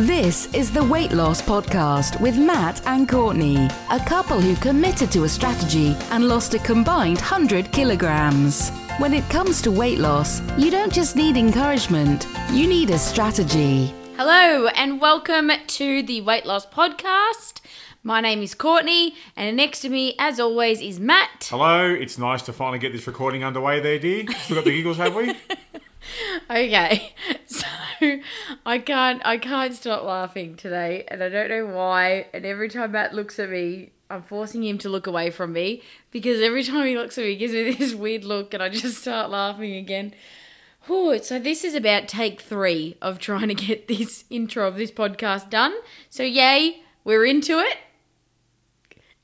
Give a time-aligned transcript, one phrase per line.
[0.00, 5.24] This is the Weight Loss Podcast with Matt and Courtney, a couple who committed to
[5.24, 8.68] a strategy and lost a combined 100 kilograms.
[8.98, 13.94] When it comes to weight loss, you don't just need encouragement, you need a strategy.
[14.18, 17.62] Hello, and welcome to the Weight Loss Podcast.
[18.02, 21.48] My name is Courtney, and next to me, as always, is Matt.
[21.48, 24.26] Hello, it's nice to finally get this recording underway there, dear.
[24.40, 25.34] Still got the giggles, have we?
[26.50, 27.14] Okay,
[27.46, 27.66] so
[28.64, 32.26] I can't, I can't stop laughing today, and I don't know why.
[32.32, 35.82] And every time Matt looks at me, I'm forcing him to look away from me
[36.10, 38.68] because every time he looks at me, he gives me this weird look, and I
[38.68, 40.14] just start laughing again.
[40.86, 44.92] Whew, so this is about take three of trying to get this intro of this
[44.92, 45.74] podcast done.
[46.10, 47.78] So yay, we're into it.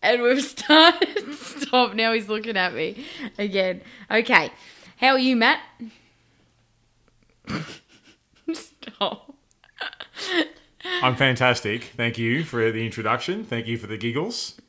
[0.05, 1.35] And we've started.
[1.35, 3.07] Stop, now he's looking at me
[3.39, 3.83] again.
[4.11, 4.51] Okay.
[4.97, 5.61] How are you, Matt?
[8.53, 9.35] Stop.
[11.03, 11.85] I'm fantastic.
[11.97, 13.45] Thank you for the introduction.
[13.45, 14.61] Thank you for the giggles.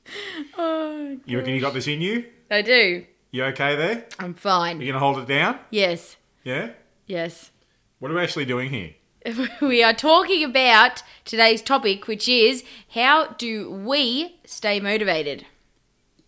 [0.58, 2.26] Oh, You reckon you got this in you?
[2.50, 3.06] I do.
[3.32, 4.06] You okay there?
[4.20, 4.80] I'm fine.
[4.80, 5.60] You gonna hold it down?
[5.72, 6.18] Yes.
[6.44, 6.70] Yeah?
[7.08, 7.52] Yes.
[8.00, 8.92] What are we actually doing here?
[9.62, 15.46] We are talking about today's topic, which is how do we stay motivated?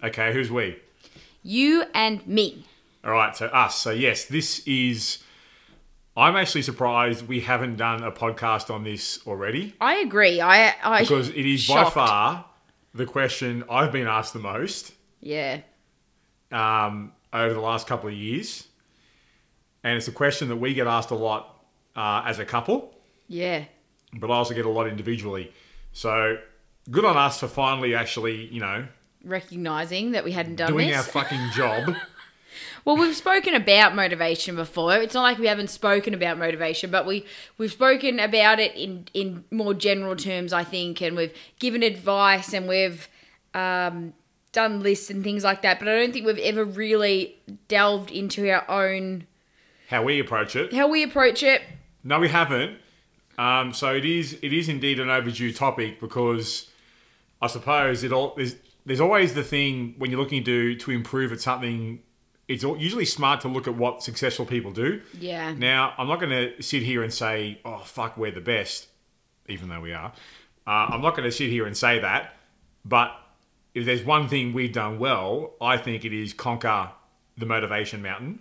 [0.01, 0.77] Okay, who's we?
[1.43, 2.65] You and me.
[3.03, 3.75] All right, so us.
[3.75, 5.19] So yes, this is.
[6.17, 10.39] I'm actually surprised we haven't done a podcast on this already I agree.
[10.41, 11.95] I, I because it is shocked.
[11.95, 12.45] by far
[12.93, 15.59] the question I've been asked the most Yeah.
[16.51, 18.67] um, over the last couple of years,
[19.83, 21.63] and it's a question that we get asked a lot
[21.95, 22.95] uh, as a couple.
[23.27, 23.65] Yeah.
[24.13, 25.51] but I also get a lot individually.
[25.91, 26.37] So
[26.91, 28.87] good on us for finally actually, you know,
[29.23, 31.95] Recognizing that we hadn't done doing our fucking job.
[32.85, 34.95] Well, we've spoken about motivation before.
[34.97, 37.25] It's not like we haven't spoken about motivation, but we
[37.57, 42.53] we've spoken about it in in more general terms, I think, and we've given advice
[42.53, 43.09] and we've
[43.55, 44.13] um,
[44.51, 45.79] done lists and things like that.
[45.79, 47.37] But I don't think we've ever really
[47.67, 49.25] delved into our own
[49.89, 50.71] How we approach it.
[50.71, 51.63] how we approach it.
[52.03, 52.77] No, we haven't.
[53.39, 56.69] Um, so it is it is indeed an overdue topic because
[57.41, 61.31] I suppose it all there's there's always the thing when you're looking to to improve
[61.33, 62.03] at something.
[62.47, 65.01] It's usually smart to look at what successful people do.
[65.19, 65.53] Yeah.
[65.53, 68.87] Now, I'm not going to sit here and say, "Oh fuck, we're the best,"
[69.47, 70.13] even though we are.
[70.67, 72.33] Uh, I'm not going to sit here and say that.
[72.83, 73.11] But
[73.73, 76.91] if there's one thing we've done well, I think it is conquer
[77.37, 78.39] the motivation mountain.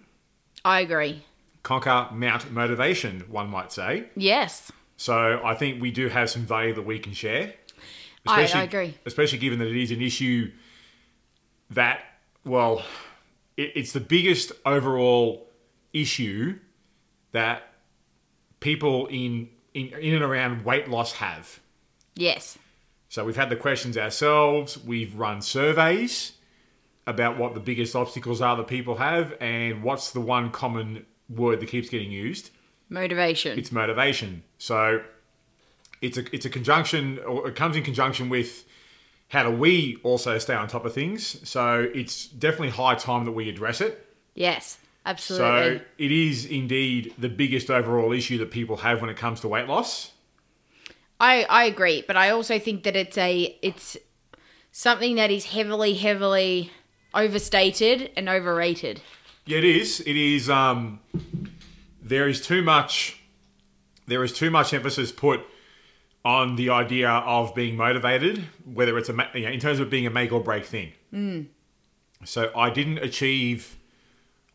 [0.65, 1.23] I agree.
[1.63, 4.05] Conquer Mount Motivation, one might say.
[4.17, 4.71] Yes.
[4.99, 7.55] So I think we do have some value that we can share.
[8.27, 8.95] I- I agree.
[9.07, 10.51] Especially given that it is an issue
[11.71, 12.01] that,
[12.45, 12.83] well,
[13.57, 15.49] it's the biggest overall
[15.93, 16.59] issue
[17.33, 17.63] that
[18.61, 21.61] people in, in in and around weight loss have.
[22.15, 22.59] Yes.
[23.09, 24.83] So we've had the questions ourselves.
[24.83, 26.33] We've run surveys
[27.07, 31.61] about what the biggest obstacles are that people have, and what's the one common word
[31.61, 32.51] that keeps getting used
[32.89, 33.59] Motivation.
[33.59, 34.43] it's motivation.
[34.59, 35.03] So
[36.01, 38.65] it's a it's a conjunction, or it comes in conjunction with
[39.29, 41.49] how do we also stay on top of things.
[41.49, 44.07] So it's definitely high time that we address it.
[44.35, 44.79] yes.
[45.07, 45.79] Absolutely.
[45.79, 49.49] So it is indeed the biggest overall issue that people have when it comes to
[49.49, 50.13] weight loss.
[51.21, 53.97] I I agree, but I also think that it's a it's
[54.73, 56.71] something that is heavily heavily
[57.13, 59.03] overstated and overrated.
[59.47, 60.01] Yeah, it is.
[60.01, 60.49] It is.
[60.49, 61.01] Um,
[62.03, 63.21] there is too much.
[64.07, 65.41] There is too much emphasis put
[66.25, 70.07] on the idea of being motivated, whether it's a you know, in terms of being
[70.07, 70.93] a make or break thing.
[72.25, 73.77] So I didn't achieve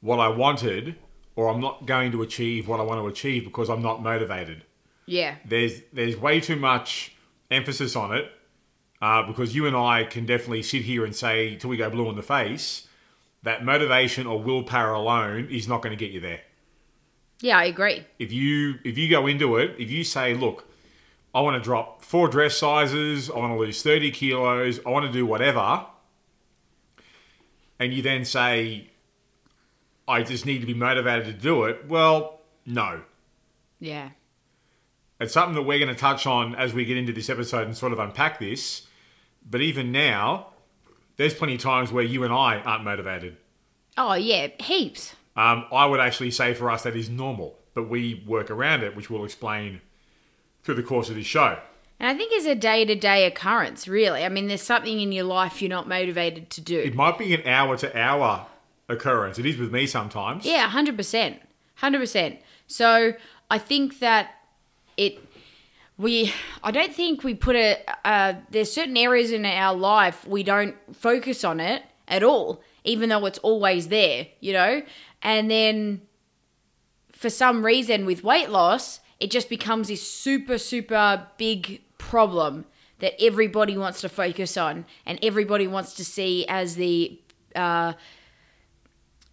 [0.01, 0.95] what I wanted,
[1.35, 4.63] or I'm not going to achieve what I want to achieve because I'm not motivated.
[5.05, 5.35] Yeah.
[5.45, 7.15] There's there's way too much
[7.51, 8.31] emphasis on it
[9.01, 12.09] uh, because you and I can definitely sit here and say till we go blue
[12.09, 12.87] in the face
[13.43, 16.41] that motivation or willpower alone is not going to get you there.
[17.41, 18.05] Yeah, I agree.
[18.17, 20.68] If you if you go into it, if you say, look,
[21.33, 25.05] I want to drop four dress sizes, I want to lose 30 kilos, I want
[25.05, 25.85] to do whatever,
[27.79, 28.89] and you then say,
[30.07, 33.03] I just need to be motivated to do it, well, no.
[33.79, 34.09] Yeah.
[35.19, 37.75] It's something that we're going to touch on as we get into this episode and
[37.75, 38.87] sort of unpack this.
[39.47, 40.47] But even now,
[41.17, 43.37] there's plenty of times where you and I aren't motivated.
[43.97, 45.15] Oh yeah, heaps.
[45.35, 48.95] Um, I would actually say for us that is normal, but we work around it,
[48.95, 49.81] which we'll explain
[50.63, 51.59] through the course of this show.
[51.99, 54.23] And I think it's a day to day occurrence, really.
[54.23, 56.79] I mean, there's something in your life you're not motivated to do.
[56.79, 58.47] It might be an hour to hour
[58.87, 59.37] occurrence.
[59.37, 60.45] It is with me sometimes.
[60.45, 61.41] Yeah, hundred percent,
[61.75, 62.39] hundred percent.
[62.67, 63.13] So
[63.49, 64.31] I think that
[64.95, 65.19] it.
[65.97, 66.33] We,
[66.63, 67.77] I don't think we put a.
[68.05, 73.09] Uh, there's certain areas in our life we don't focus on it at all, even
[73.09, 74.81] though it's always there, you know.
[75.21, 76.01] And then,
[77.11, 82.65] for some reason, with weight loss, it just becomes this super, super big problem
[82.99, 87.19] that everybody wants to focus on and everybody wants to see as the
[87.55, 87.93] uh,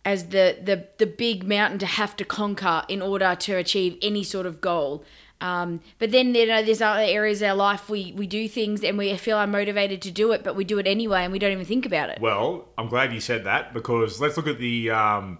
[0.04, 4.22] as the, the the big mountain to have to conquer in order to achieve any
[4.22, 5.04] sort of goal.
[5.40, 8.82] Um, but then you know there's other areas of our life we we do things
[8.82, 11.52] and we feel unmotivated to do it, but we do it anyway and we don't
[11.52, 12.20] even think about it.
[12.20, 15.38] Well, I'm glad you said that because let's look at the um,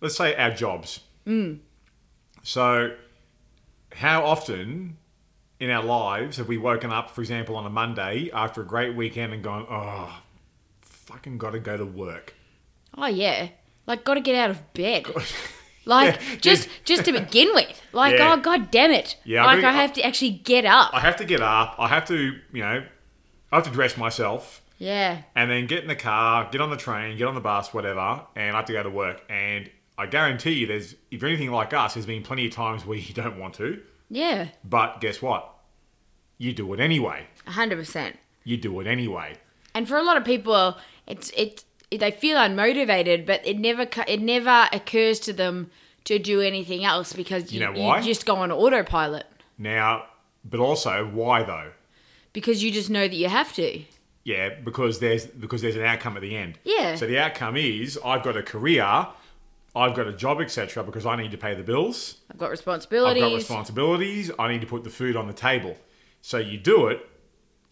[0.00, 1.00] let's say our jobs.
[2.42, 2.96] So,
[3.94, 4.96] how often
[5.60, 8.94] in our lives have we woken up, for example, on a Monday after a great
[8.96, 10.20] weekend and gone, "Oh,
[10.82, 12.34] fucking got to go to work."
[12.96, 13.48] Oh yeah,
[13.86, 15.06] like got to get out of bed.
[15.84, 18.34] Like Yeah, just just to begin with, like Yeah.
[18.34, 19.16] oh god damn it!
[19.24, 19.64] Yeah, I like.
[19.64, 20.90] I have to actually get up.
[20.94, 21.74] I have to get up.
[21.76, 22.84] I have to, you know,
[23.50, 24.62] I have to dress myself.
[24.78, 27.74] yeah, and then get in the car, get on the train, get on the bus,
[27.74, 29.22] whatever, and I have to go to work.
[29.28, 29.68] And
[29.98, 32.98] I guarantee you, there's if you're anything like us, there's been plenty of times where
[32.98, 35.48] you don't want to, yeah, but guess what?
[36.38, 37.26] You do it anyway.
[37.46, 38.16] hundred percent.
[38.44, 39.36] You do it anyway.
[39.74, 44.20] And for a lot of people, it's it they feel unmotivated, but it never it
[44.20, 45.70] never occurs to them
[46.04, 47.98] to do anything else because you, You know why?
[47.98, 49.24] you just go on autopilot
[49.56, 50.06] Now,
[50.44, 51.70] but also why though?
[52.32, 53.82] because you just know that you have to.
[54.24, 56.58] Yeah, because there's because there's an outcome at the end.
[56.64, 56.96] Yeah.
[56.96, 59.06] So the outcome is I've got a career,
[59.74, 60.84] I've got a job, etc.
[60.84, 62.18] Because I need to pay the bills.
[62.30, 63.22] I've got responsibilities.
[63.22, 64.30] I've got responsibilities.
[64.38, 65.76] I need to put the food on the table.
[66.20, 67.08] So you do it.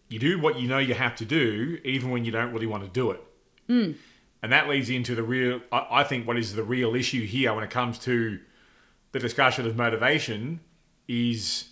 [0.08, 2.82] You do what you know you have to do, even when you don't really want
[2.82, 3.22] to do it.
[3.68, 3.94] Mm.
[4.42, 7.62] And that leads into the real, I, think, what is the real issue here when
[7.62, 8.40] it comes to
[9.12, 10.60] the discussion of motivation
[11.06, 11.68] is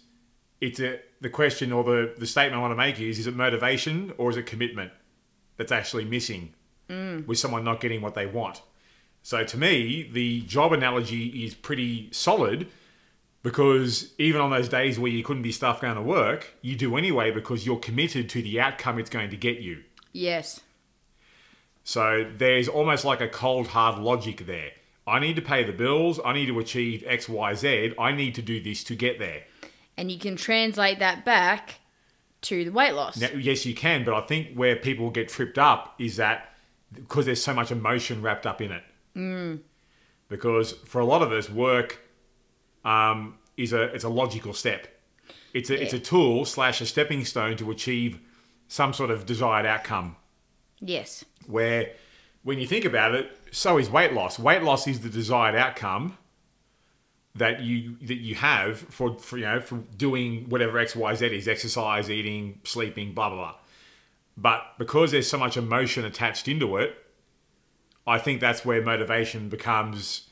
[0.60, 3.34] it's a, the question or the, the statement I want to make is is it
[3.34, 4.92] motivation or is it commitment
[5.56, 6.54] that's actually missing
[6.88, 7.26] mm.
[7.26, 8.62] with someone not getting what they want?
[9.28, 12.66] So to me, the job analogy is pretty solid
[13.42, 16.96] because even on those days where you couldn't be stuffed going to work, you do
[16.96, 19.82] anyway because you're committed to the outcome it's going to get you.
[20.14, 20.60] yes.
[21.84, 24.70] So there's almost like a cold hard logic there.
[25.06, 28.34] I need to pay the bills, I need to achieve X, Y, Z, I need
[28.36, 29.42] to do this to get there.
[29.98, 31.80] And you can translate that back
[32.40, 33.20] to the weight loss.
[33.20, 36.54] Now, yes, you can, but I think where people get tripped up is that
[36.94, 38.84] because there's so much emotion wrapped up in it.
[39.19, 39.61] Mm.
[40.29, 41.99] Because for a lot of us, work
[42.85, 44.87] um, is a it's a logical step.
[45.53, 48.20] It's a it's a tool slash a stepping stone to achieve
[48.69, 50.17] some sort of desired outcome.
[50.81, 51.25] Yes.
[51.47, 51.91] Where
[52.43, 54.38] when you think about it, so is weight loss.
[54.38, 56.17] Weight loss is the desired outcome
[57.35, 61.26] that you that you have for, for you know for doing whatever X Y Z
[61.26, 63.55] is exercise, eating, sleeping, blah blah blah.
[64.37, 66.97] But because there's so much emotion attached into it,
[68.08, 70.28] I think that's where motivation becomes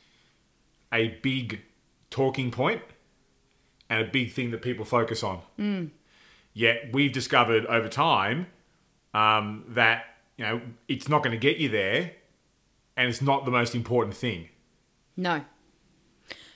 [0.93, 1.61] a big
[2.11, 2.82] talking point
[3.91, 5.91] and a big thing that people focus on.
[6.53, 8.46] Yet we've discovered over time
[9.12, 10.05] um, that
[10.36, 12.12] you know it's not going to get you there,
[12.96, 14.48] and it's not the most important thing.
[15.17, 15.44] No.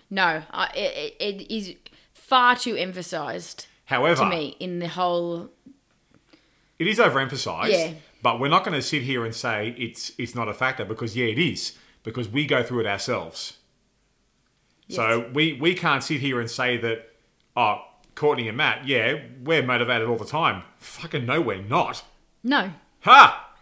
[0.09, 0.42] No.
[0.50, 1.75] I it, it it is
[2.14, 5.50] far too emphasized However, to me in the whole.
[6.78, 7.71] it is overemphasized.
[7.71, 7.92] Yeah.
[8.23, 11.17] But we're not going to sit here and say it's it's not a factor because
[11.17, 11.73] yeah, it is
[12.03, 13.57] because we go through it ourselves.
[14.89, 17.11] So we we can't sit here and say that
[17.57, 17.83] oh
[18.15, 20.62] Courtney and Matt, yeah, we're motivated all the time.
[20.79, 22.05] Fucking no, we're not.
[22.43, 22.73] No.
[23.00, 23.55] Ha!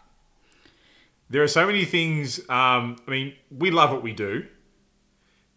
[1.31, 2.39] There are so many things.
[2.49, 4.47] Um, I mean, we love what we do,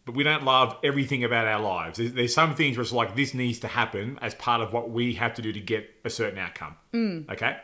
[0.05, 1.98] but we don't love everything about our lives.
[1.98, 4.91] There's, there's some things where it's like this needs to happen as part of what
[4.91, 6.75] we have to do to get a certain outcome.
[7.31, 7.58] Okay.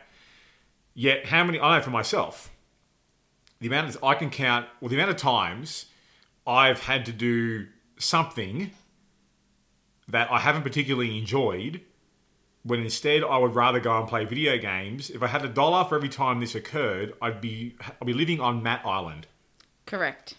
[0.98, 1.60] Yet, how many?
[1.60, 2.50] I know for myself,
[3.60, 4.66] the amount of I can count.
[4.80, 5.86] Well, the amount of times
[6.44, 7.68] I've had to do
[8.00, 8.72] something
[10.08, 11.82] that I haven't particularly enjoyed
[12.64, 15.08] when instead I would rather go and play video games.
[15.08, 18.40] If I had a dollar for every time this occurred, I'd be I'd be living
[18.40, 19.28] on Matt Island,
[19.86, 20.34] Correct.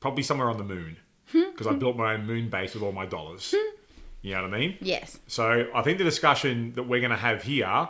[0.00, 0.96] probably somewhere on the moon,
[1.32, 1.50] hmm.
[1.50, 3.52] because I built my own moon base with all my dollars.
[3.54, 3.76] Hmm.
[4.22, 4.78] You know what I mean?
[4.80, 5.18] Yes.
[5.26, 7.88] So I think the discussion that we're going to have here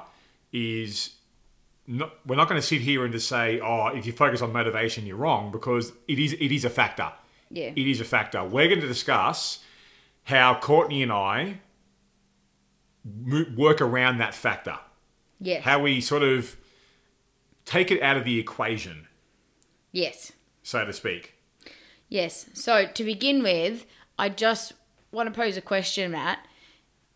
[0.53, 1.13] is
[1.87, 4.53] not, we're not going to sit here and just say, oh, if you focus on
[4.53, 7.13] motivation, you're wrong, because it is it is a factor.
[7.51, 7.73] Yeah.
[7.77, 8.43] it is a factor.
[8.43, 9.59] We're going to discuss
[10.25, 11.61] how Courtney and I
[13.57, 14.79] work around that factor.
[15.39, 15.65] Yes.
[15.65, 16.57] How we sort of
[17.65, 19.07] take it out of the equation,
[19.91, 20.33] yes.
[20.63, 21.35] so to speak.
[22.09, 22.47] Yes.
[22.55, 23.85] So to begin with,
[24.19, 24.73] I just
[25.11, 26.47] want to pose a question, Matt.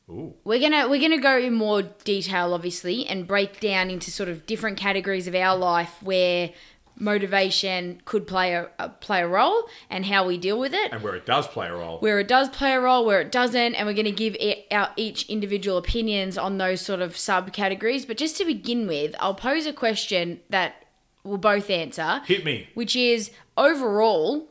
[0.09, 0.35] Ooh.
[0.45, 4.47] We're gonna we're gonna go in more detail, obviously, and break down into sort of
[4.47, 6.51] different categories of our life where
[6.99, 10.93] motivation could play a, a play a role and how we deal with it.
[10.93, 11.99] And where it does play a role.
[11.99, 14.67] where it does play a role, where it doesn't, and we're going to give it,
[14.71, 18.07] our each individual opinions on those sort of subcategories.
[18.07, 20.87] But just to begin with, I'll pose a question that
[21.25, 22.69] we'll both answer, Hit me.
[22.75, 24.49] which is overall.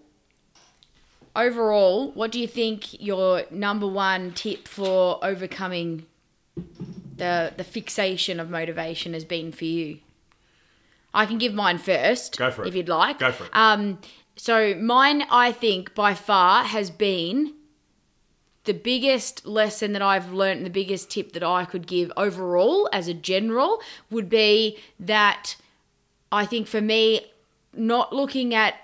[1.36, 6.06] Overall, what do you think your number one tip for overcoming
[7.18, 10.00] the the fixation of motivation has been for you?
[11.14, 12.68] I can give mine first, Go for it.
[12.70, 13.20] if you'd like.
[13.20, 13.50] Go for it.
[13.54, 14.00] Um,
[14.36, 17.54] so mine, I think, by far has been
[18.66, 22.90] the biggest lesson that I've learned, and the biggest tip that I could give overall
[22.92, 25.56] as a general would be that
[26.32, 27.28] I think for me,
[27.74, 28.76] not looking at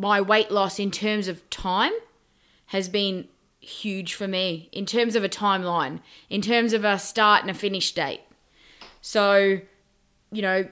[0.00, 1.92] my weight loss in terms of time
[2.66, 3.28] has been
[3.60, 6.00] huge for me in terms of a timeline,
[6.30, 8.20] in terms of a start and a finish date.
[9.00, 9.60] So,
[10.30, 10.68] you know,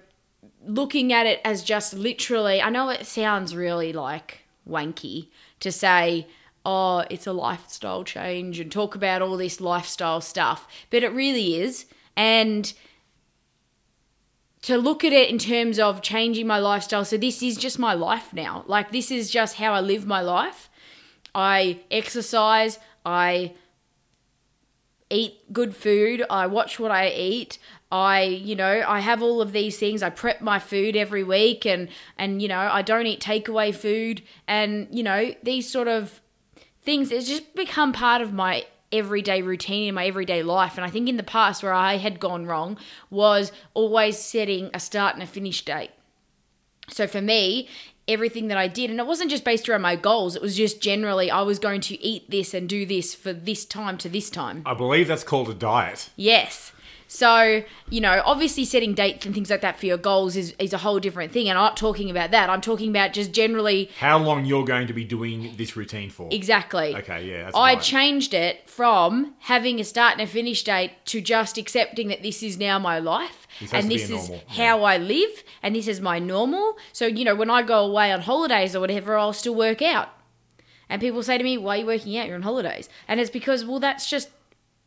[0.64, 5.28] looking at it as just literally, I know it sounds really like wanky
[5.60, 6.26] to say,
[6.64, 11.60] oh, it's a lifestyle change and talk about all this lifestyle stuff, but it really
[11.60, 11.86] is.
[12.16, 12.72] And
[14.64, 17.92] to look at it in terms of changing my lifestyle, so this is just my
[17.92, 18.64] life now.
[18.66, 20.70] Like, this is just how I live my life.
[21.34, 23.52] I exercise, I
[25.10, 27.58] eat good food, I watch what I eat.
[27.92, 30.02] I, you know, I have all of these things.
[30.02, 34.22] I prep my food every week and and you know, I don't eat takeaway food
[34.48, 36.20] and you know, these sort of
[36.82, 40.90] things it's just become part of my everyday routine in my everyday life and I
[40.90, 42.78] think in the past where I had gone wrong
[43.10, 45.90] was always setting a start and a finish date.
[46.88, 47.68] So for me,
[48.06, 50.80] everything that I did, and it wasn't just based around my goals, it was just
[50.80, 54.30] generally I was going to eat this and do this for this time to this
[54.30, 54.62] time.
[54.66, 56.10] I believe that's called a diet.
[56.16, 56.72] Yes.
[57.14, 60.72] So, you know, obviously setting dates and things like that for your goals is, is
[60.72, 61.48] a whole different thing.
[61.48, 62.50] And I'm not talking about that.
[62.50, 66.28] I'm talking about just generally How long you're going to be doing this routine for?
[66.32, 66.92] Exactly.
[66.96, 67.80] Okay, yeah, I right.
[67.80, 72.42] changed it from having a start and a finish date to just accepting that this
[72.42, 76.00] is now my life This and this is normal, how I live and this is
[76.00, 76.76] my normal.
[76.92, 80.08] So, you know, when I go away on holidays or whatever, I'll still work out.
[80.88, 82.26] And people say to me, Why are you working out?
[82.26, 82.88] You're on holidays.
[83.06, 84.30] And it's because, well, that's just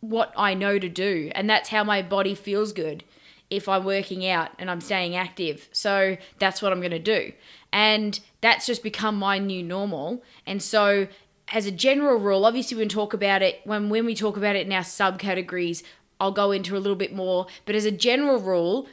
[0.01, 1.31] what I know to do.
[1.33, 3.03] And that's how my body feels good
[3.49, 5.69] if I'm working out and I'm staying active.
[5.71, 7.31] So that's what I'm going to do.
[7.71, 10.23] And that's just become my new normal.
[10.45, 11.07] And so,
[11.53, 14.55] as a general rule, obviously, when we talk about it, when, when we talk about
[14.57, 15.81] it in our subcategories,
[16.19, 17.47] I'll go into a little bit more.
[17.65, 18.87] But as a general rule,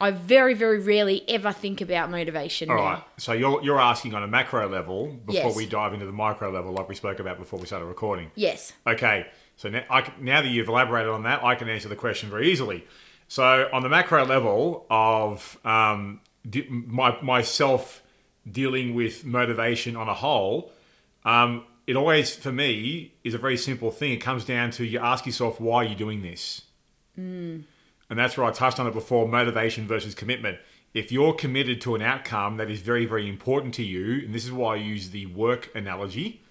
[0.00, 2.82] I very, very rarely ever think about motivation All now.
[2.82, 3.02] right.
[3.18, 5.56] So you're you're asking on a macro level before Yes.
[5.56, 8.30] we dive into the micro level, like we spoke about before we started recording.
[8.34, 8.72] Yes.
[8.86, 9.26] Okay.
[9.62, 12.50] So now, I now that you've elaborated on that, I can answer the question very
[12.50, 12.84] easily.
[13.28, 16.20] So on the macro level of um,
[16.68, 18.02] my myself
[18.50, 20.72] dealing with motivation on a whole,
[21.24, 24.10] um, it always for me is a very simple thing.
[24.10, 26.62] It comes down to you ask yourself why you're doing this.
[28.10, 30.58] And that's where I touched on it before motivation versus commitment.
[30.92, 34.44] If you're committed to an outcome that is very, very important to you, and this
[34.44, 36.42] is why I use the work analogy,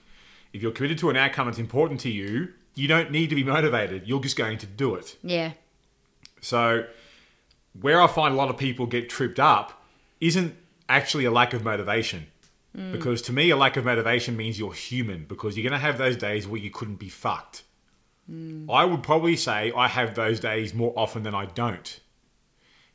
[0.53, 3.44] if you're committed to an outcome that's important to you, you don't need to be
[3.44, 4.08] motivated.
[4.08, 5.16] You're just going to do it.
[5.22, 5.52] Yeah.
[6.42, 6.88] So,
[7.80, 9.84] where I find a lot of people get tripped up
[10.20, 10.56] isn't
[10.90, 12.26] actually a lack of motivation.
[12.76, 12.92] Mm.
[12.92, 16.00] Because to me, a lack of motivation means you're human because you're going to have
[16.00, 17.62] those days where you couldn't be fucked.
[18.32, 18.66] Mm.
[18.68, 22.00] I would probably say I have those days more often than I don't.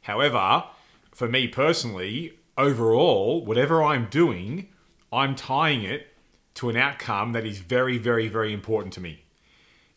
[0.01, 0.65] However,
[1.13, 4.69] for me personally, overall, whatever I'm doing,
[5.13, 6.09] I'm tying it
[6.55, 9.26] to an outcome that is very, very, very important to me.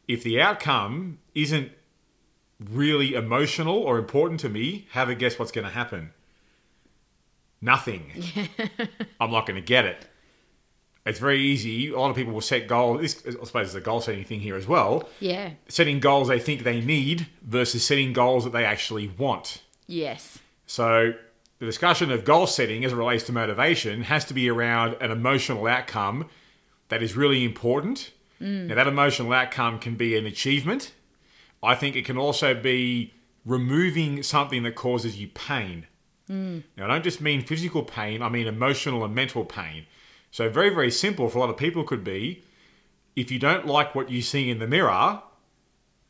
[0.09, 1.71] If the outcome isn't
[2.59, 6.09] really emotional or important to me, have a guess what's going to happen?
[7.61, 8.11] Nothing.
[9.21, 10.07] I'm not going to get it.
[11.05, 11.89] It's very easy.
[11.89, 13.01] A lot of people will set goals.
[13.01, 15.07] This, I suppose, is a goal setting thing here as well.
[15.19, 15.51] Yeah.
[15.67, 19.61] Setting goals they think they need versus setting goals that they actually want.
[19.85, 20.39] Yes.
[20.65, 21.13] So
[21.59, 25.11] the discussion of goal setting as it relates to motivation has to be around an
[25.11, 26.27] emotional outcome
[26.87, 28.11] that is really important.
[28.39, 30.93] Now that emotional outcome can be an achievement.
[31.62, 33.13] I think it can also be
[33.46, 35.88] removing something that causes you pain.
[36.29, 39.86] Now I don't just mean physical pain, I mean emotional and mental pain.
[40.31, 42.43] So very, very simple for a lot of people could be
[43.15, 45.22] if you don't like what you see in the mirror,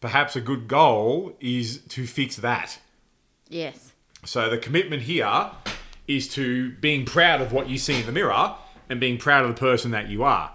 [0.01, 2.79] perhaps a good goal is to fix that.
[3.47, 3.93] Yes.
[4.25, 5.51] So the commitment here
[6.07, 8.55] is to being proud of what you see in the mirror
[8.89, 10.51] and being proud of the person that you are.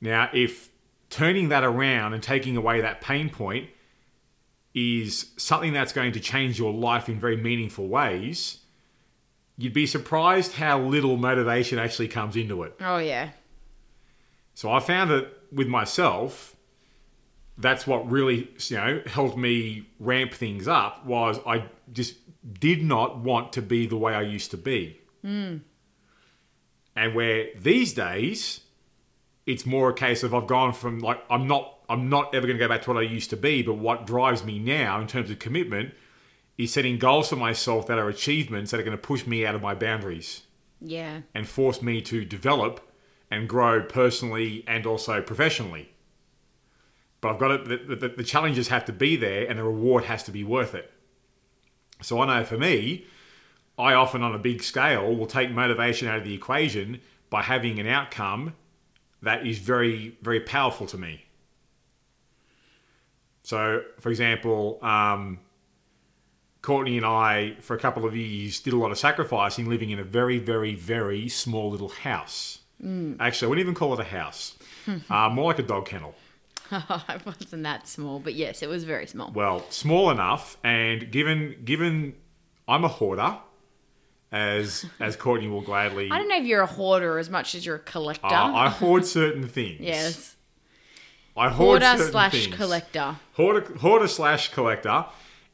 [0.00, 0.69] Now, if
[1.10, 3.68] turning that around and taking away that pain point
[4.72, 8.58] is something that's going to change your life in very meaningful ways,
[9.58, 12.74] you'd be surprised how little motivation actually comes into it.
[12.80, 13.30] Oh yeah.
[14.54, 16.54] So I found that with myself,
[17.58, 21.04] that's what really you know helped me ramp things up.
[21.04, 22.14] Was I just
[22.60, 25.56] did not want to be the way I used to be, hmm.
[26.94, 28.60] and where these days
[29.46, 32.58] it's more a case of I've gone from like I'm not I'm not ever going
[32.58, 35.06] to go back to what I used to be, but what drives me now in
[35.08, 35.92] terms of commitment
[36.56, 39.54] is setting goals for myself that are achievements that are going to push me out
[39.54, 40.42] of my boundaries
[40.80, 41.22] Yeah.
[41.34, 42.86] and force me to develop
[43.30, 45.90] and grow personally and also professionally.
[47.20, 50.04] But I've got to, the, the, the challenges have to be there and the reward
[50.04, 50.92] has to be worth it.
[52.02, 53.06] So I know for me,
[53.78, 57.78] I often on a big scale will take motivation out of the equation by having
[57.78, 58.54] an outcome
[59.22, 61.24] that is very, very powerful to me.
[63.42, 65.40] So, for example, um,
[66.62, 69.98] Courtney and I, for a couple of years, did a lot of sacrificing living in
[69.98, 72.58] a very, very, very small little house.
[73.20, 74.56] Actually, I wouldn't even call it a house,
[75.10, 76.14] uh, more like a dog kennel.
[76.72, 79.32] it wasn't that small, but yes, it was very small.
[79.32, 82.14] Well, small enough, and given given
[82.68, 83.36] I'm a hoarder,
[84.32, 86.10] as as Courtney will gladly.
[86.10, 88.26] I don't know if you're a hoarder as much as you're a collector.
[88.26, 89.80] Uh, I hoard certain things.
[89.80, 90.36] yes.
[91.36, 92.54] I hoard Hoarder slash things.
[92.56, 93.16] collector.
[93.34, 95.06] Hoarder, hoarder slash collector,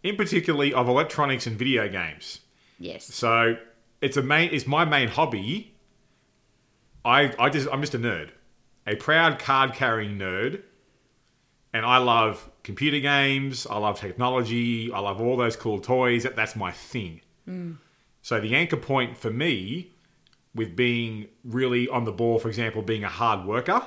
[0.02, 2.40] in particularly of electronics and video games.
[2.78, 3.04] Yes.
[3.14, 3.56] So
[4.00, 4.50] it's a main.
[4.52, 5.74] It's my main hobby.
[7.04, 8.30] I I just I'm just a nerd,
[8.86, 10.62] a proud card carrying nerd,
[11.72, 13.66] and I love computer games.
[13.70, 14.90] I love technology.
[14.92, 16.24] I love all those cool toys.
[16.24, 17.20] That, that's my thing.
[18.26, 19.92] So the anchor point for me,
[20.52, 23.86] with being really on the ball, for example, being a hard worker,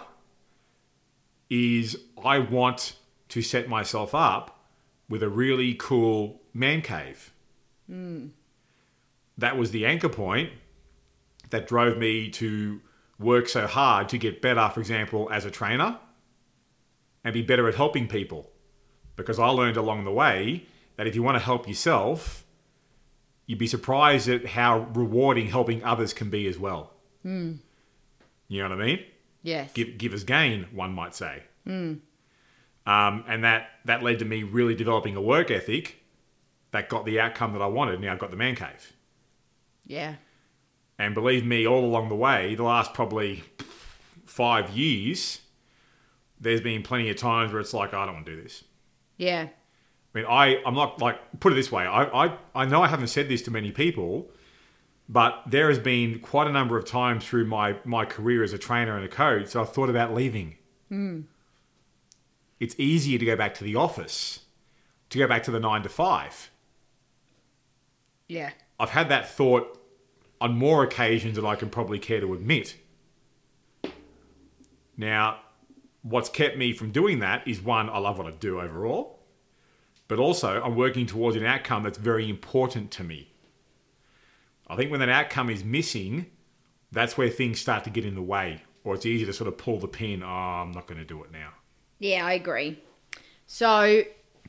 [1.50, 2.96] is I want
[3.28, 4.64] to set myself up
[5.10, 7.34] with a really cool man cave.
[7.88, 8.28] Hmm.
[9.38, 10.52] That was the anchor point
[11.50, 12.80] that drove me to
[13.20, 16.00] work so hard to get better, for example, as a trainer
[17.26, 18.50] and be better at helping people.
[19.18, 20.64] Because I learned along the way
[20.96, 22.46] that if you want to help yourself,
[23.50, 26.92] you'd be surprised at how rewarding helping others can be as well.
[28.48, 29.00] You know what I mean?
[29.42, 29.74] Yes.
[29.74, 31.42] give, givers gain, one might say.
[32.86, 35.98] Um, and that, that led to me really developing a work ethic
[36.70, 38.00] that got the outcome that I wanted.
[38.00, 38.94] Now I've got the man cave.
[39.86, 40.16] yeah.
[41.00, 43.44] And believe me, all along the way, the last probably
[44.28, 45.40] five years,
[46.40, 48.64] there's been plenty of times where it's like, I don't want to do this.
[49.18, 49.48] Yeah.
[50.14, 52.88] I mean, I, I'm not like, put it this way, I, I, I know I
[52.88, 54.30] haven't said this to many people,
[55.08, 58.58] but there has been quite a number of times through my, my career as a
[58.58, 60.58] trainer and a coach, I've thought about leaving.
[60.90, 61.22] Hmm.
[62.60, 64.42] It's easier to go back to the office,
[65.10, 66.52] to go back to the nine to five.
[68.28, 68.52] Yeah.
[68.80, 69.80] I've had that thought
[70.42, 72.76] on more occasions than I can probably care to admit.
[74.98, 75.40] Now,
[76.02, 79.19] what's kept me from doing that is one, I love what I do overall,
[80.10, 83.32] but also I'm working towards an outcome that's very important to me.
[84.68, 86.26] I think when that outcome is missing,
[86.92, 89.58] that's where things start to get in the way, or it's easy to sort of
[89.58, 91.52] pull the pin, oh, I'm not going to do it now.
[92.00, 92.82] Yeah, I agree.
[93.46, 94.04] So,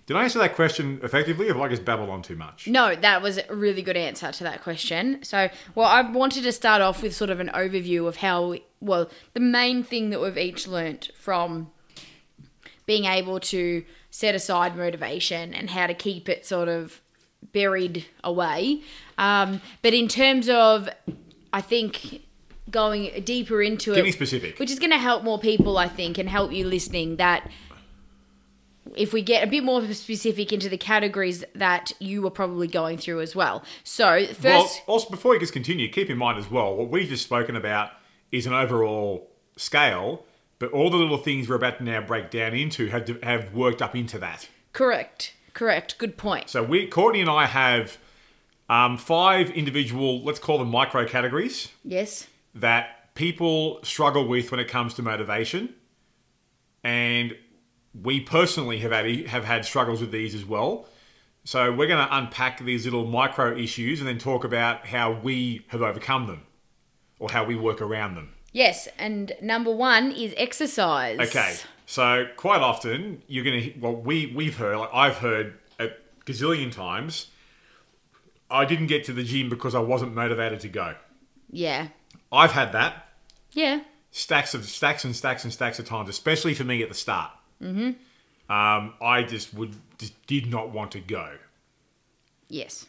[0.07, 2.67] Did I answer that question effectively, or have I just babbled on too much?
[2.67, 5.23] no, that was a really good answer to that question.
[5.23, 9.11] So, well, I wanted to start off with sort of an overview of how, well,
[9.35, 11.71] the main thing that we've each learnt from
[12.91, 17.01] being able to set aside motivation and how to keep it sort of
[17.53, 18.83] buried away.
[19.17, 20.89] Um, but in terms of,
[21.53, 22.23] I think,
[22.69, 24.59] going deeper into Give it, me specific.
[24.59, 27.15] which is going to help more people, I think, and help you listening.
[27.15, 27.49] That
[28.97, 32.99] if we get a bit more specific into the categories that you were probably going
[32.99, 33.63] through as well.
[33.85, 37.09] So first, Well, also before you just continue, keep in mind as well what we've
[37.09, 37.93] just spoken about
[38.33, 40.25] is an overall scale,
[40.61, 43.83] but all the little things we're about to now break down into have have worked
[43.83, 44.49] up into that.
[44.73, 46.49] correct, correct, good point.
[46.49, 47.99] So we, Courtney and I have
[48.69, 54.69] um, five individual, let's call them micro categories Yes, that people struggle with when it
[54.69, 55.75] comes to motivation,
[56.85, 57.37] and
[58.01, 60.87] we personally have had have had struggles with these as well.
[61.43, 65.65] So we're going to unpack these little micro issues and then talk about how we
[65.69, 66.43] have overcome them,
[67.19, 68.35] or how we work around them.
[68.53, 71.19] Yes, and number one is exercise.
[71.21, 71.55] Okay,
[71.87, 75.91] so quite often you're gonna well we we've heard like I've heard a
[76.27, 77.27] gazillion times.
[78.51, 80.97] I didn't get to the gym because I wasn't motivated to go.
[81.53, 81.89] Yeah.
[82.33, 83.07] I've had that
[83.53, 83.81] Yeah.
[84.11, 87.31] stacks of stacks and stacks and stacks of times, especially for me at the start.
[87.63, 88.53] Mm-hmm.
[88.53, 91.37] Um, I just would just did not want to go.
[92.49, 92.87] Yes.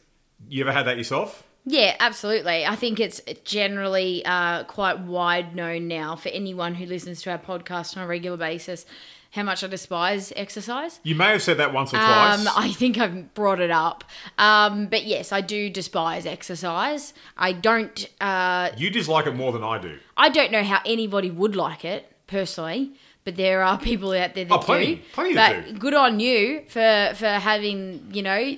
[0.49, 1.43] You ever had that yourself?
[1.65, 2.65] Yeah, absolutely.
[2.65, 7.37] I think it's generally uh, quite wide known now for anyone who listens to our
[7.37, 8.85] podcast on a regular basis
[9.31, 10.99] how much I despise exercise.
[11.03, 12.45] You may have said that once or twice.
[12.45, 14.03] Um, I think I've brought it up.
[14.37, 17.13] Um, but yes, I do despise exercise.
[17.37, 18.09] I don't.
[18.19, 19.99] Uh, you dislike it more than I do.
[20.17, 22.91] I don't know how anybody would like it personally,
[23.23, 25.01] but there are people out there that Oh, plenty- do.
[25.13, 25.73] plenty but that do.
[25.77, 28.57] good on you for for having you know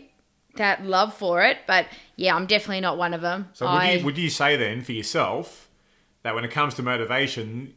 [0.56, 1.60] that love for it.
[1.68, 3.50] But yeah, I'm definitely not one of them.
[3.54, 5.70] So would I, you would you say then for yourself
[6.24, 7.74] that when it comes to motivation,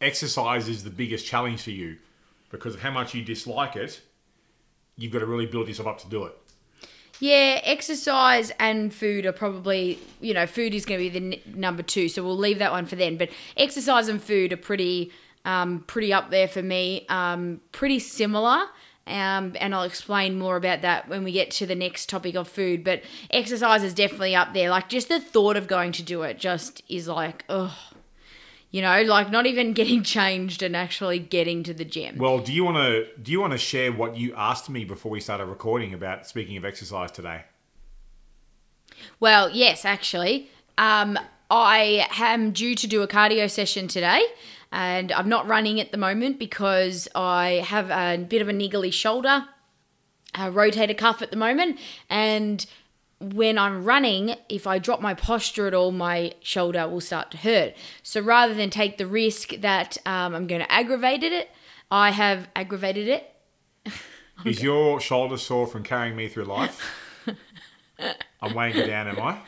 [0.00, 1.98] exercise is the biggest challenge for you
[2.50, 4.00] because of how much you dislike it?
[4.96, 6.36] You've got to really build yourself up to do it.
[7.20, 11.54] Yeah, exercise and food are probably, you know, food is going to be the n-
[11.58, 13.16] number two, so we'll leave that one for then.
[13.16, 15.10] But exercise and food are pretty,
[15.44, 17.06] um, pretty up there for me.
[17.08, 18.66] Um, pretty similar,
[19.08, 22.48] um, and I'll explain more about that when we get to the next topic of
[22.48, 22.84] food.
[22.84, 24.70] But exercise is definitely up there.
[24.70, 27.72] Like just the thought of going to do it just is like, ugh.
[28.70, 32.18] You know, like not even getting changed and actually getting to the gym.
[32.18, 35.10] Well, do you want to do you want to share what you asked me before
[35.10, 37.44] we started recording about speaking of exercise today?
[39.20, 40.50] Well, yes, actually.
[40.76, 41.18] Um,
[41.50, 44.22] I am due to do a cardio session today,
[44.72, 48.92] and I'm not running at the moment because I have a bit of a niggly
[48.92, 49.46] shoulder,
[50.34, 51.78] a rotator cuff at the moment,
[52.10, 52.64] and
[53.20, 57.36] when I'm running, if I drop my posture at all, my shoulder will start to
[57.38, 57.74] hurt.
[58.02, 61.50] So rather than take the risk that um, I'm going to aggravate it,
[61.90, 63.34] I have aggravated it.
[64.44, 66.80] Is your shoulder sore from carrying me through life?
[68.40, 69.38] I'm weighing you down, am I?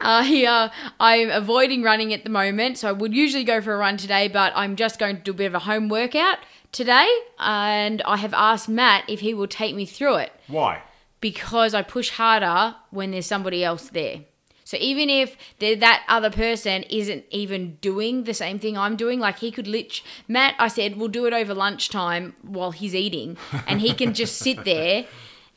[0.00, 3.96] Uh, I'm avoiding running at the moment, so I would usually go for a run
[3.96, 6.38] today, but I'm just going to do a bit of a home workout
[6.72, 7.08] today,
[7.38, 10.82] and I have asked Matt if he will take me through it Why?
[11.20, 14.20] because I push harder when there's somebody else there.
[14.64, 19.38] So even if that other person isn't even doing the same thing I'm doing, like
[19.38, 23.80] he could lich Matt, I said we'll do it over lunchtime while he's eating, and
[23.80, 25.06] he can just sit there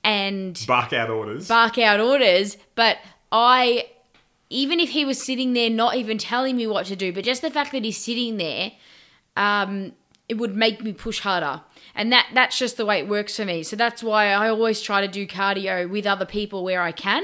[0.04, 1.48] and Bark out orders.
[1.48, 2.98] bark out orders, but
[3.32, 3.88] I
[4.50, 7.42] even if he was sitting there not even telling me what to do, but just
[7.42, 8.74] the fact that he's sitting there,
[9.38, 9.94] um,
[10.28, 11.62] it would make me push harder.
[11.96, 13.64] And that that's just the way it works for me.
[13.64, 17.24] So that's why I always try to do cardio with other people where I can.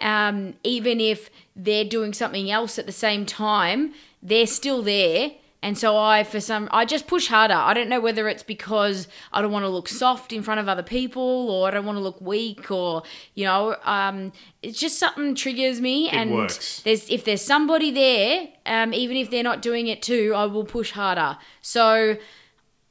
[0.00, 5.32] Um, even if they're doing something else at the same time, they're still there.
[5.64, 7.54] And so I, for some, I just push harder.
[7.54, 10.68] I don't know whether it's because I don't want to look soft in front of
[10.68, 14.98] other people, or I don't want to look weak, or you know, um, it's just
[14.98, 16.10] something triggers me.
[16.10, 16.82] and works.
[16.82, 20.66] there's if there's somebody there, um, even if they're not doing it too, I will
[20.66, 21.38] push harder.
[21.62, 22.18] So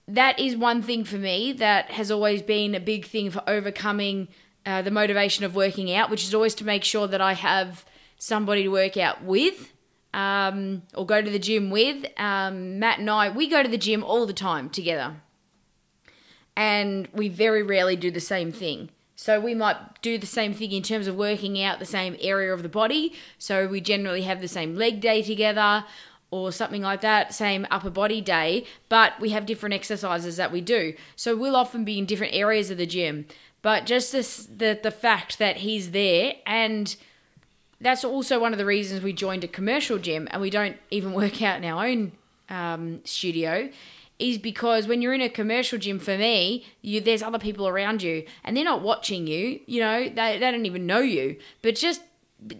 [0.07, 4.29] that is one thing for me that has always been a big thing for overcoming
[4.65, 7.85] uh, the motivation of working out, which is always to make sure that I have
[8.17, 9.72] somebody to work out with
[10.13, 12.05] um, or go to the gym with.
[12.17, 15.15] Um, Matt and I, we go to the gym all the time together.
[16.55, 18.89] And we very rarely do the same thing.
[19.15, 22.53] So we might do the same thing in terms of working out the same area
[22.53, 23.13] of the body.
[23.37, 25.85] So we generally have the same leg day together
[26.29, 30.61] or something like that, same upper body day, but we have different exercises that we
[30.61, 30.95] do.
[31.15, 33.27] So we'll often be in different areas of the gym.
[33.61, 36.95] But just this, the the fact that he's there and
[37.83, 41.13] that's also one of the reasons we joined a commercial gym and we don't even
[41.21, 42.11] work out in our own
[42.49, 43.69] um, studio
[44.19, 48.01] is because when you're in a commercial gym for me you there's other people around
[48.03, 51.75] you and they're not watching you you know they, they don't even know you but
[51.75, 52.01] just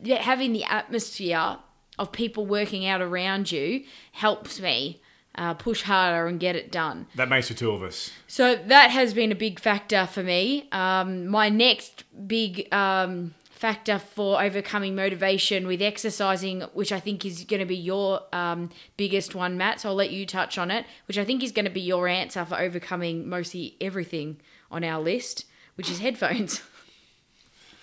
[0.07, 1.57] having the atmosphere
[1.99, 3.83] of people working out around you
[4.13, 4.99] helps me
[5.35, 8.11] uh, push harder and get it done That makes the two of us.
[8.27, 10.67] so that has been a big factor for me.
[10.71, 13.33] Um, my next big um,
[13.63, 18.69] factor for overcoming motivation with exercising, which I think is going to be your um,
[18.97, 19.79] biggest one, Matt.
[19.79, 22.09] So I'll let you touch on it, which I think is going to be your
[22.09, 24.35] answer for overcoming mostly everything
[24.69, 25.45] on our list,
[25.75, 26.61] which is headphones.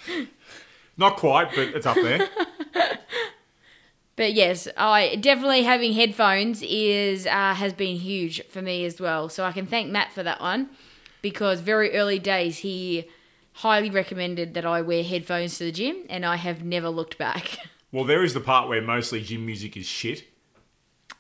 [0.99, 2.29] Not quite, but it's up there.
[4.17, 9.31] But yes, I definitely having headphones is uh, has been huge for me as well.
[9.31, 10.69] So I can thank Matt for that one
[11.23, 13.09] because very early days he
[13.61, 17.59] highly recommended that I wear headphones to the gym, and I have never looked back.
[17.93, 20.25] well, there is the part where mostly gym music is shit.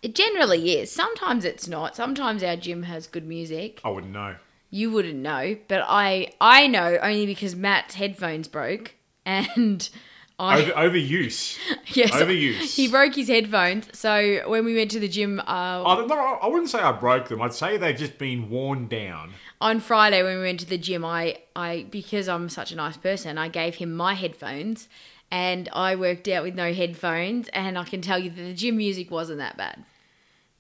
[0.02, 0.90] It generally is.
[0.90, 1.94] Sometimes it's not.
[1.94, 3.80] Sometimes our gym has good music.
[3.84, 4.36] I wouldn't know.
[4.70, 8.94] You wouldn't know, but I I know only because Matt's headphones broke
[9.26, 9.88] and
[10.38, 11.58] I Over, overuse.
[11.88, 12.74] yes, overuse.
[12.74, 13.88] He broke his headphones.
[13.98, 15.42] So when we went to the gym uh,
[15.84, 17.42] I, no, I wouldn't say I broke them.
[17.42, 19.32] I'd say they've just been worn down.
[19.60, 22.96] On Friday when we went to the gym, I I because I'm such a nice
[22.96, 24.88] person, I gave him my headphones.
[25.32, 28.76] And I worked out with no headphones, and I can tell you that the gym
[28.76, 29.84] music wasn't that bad.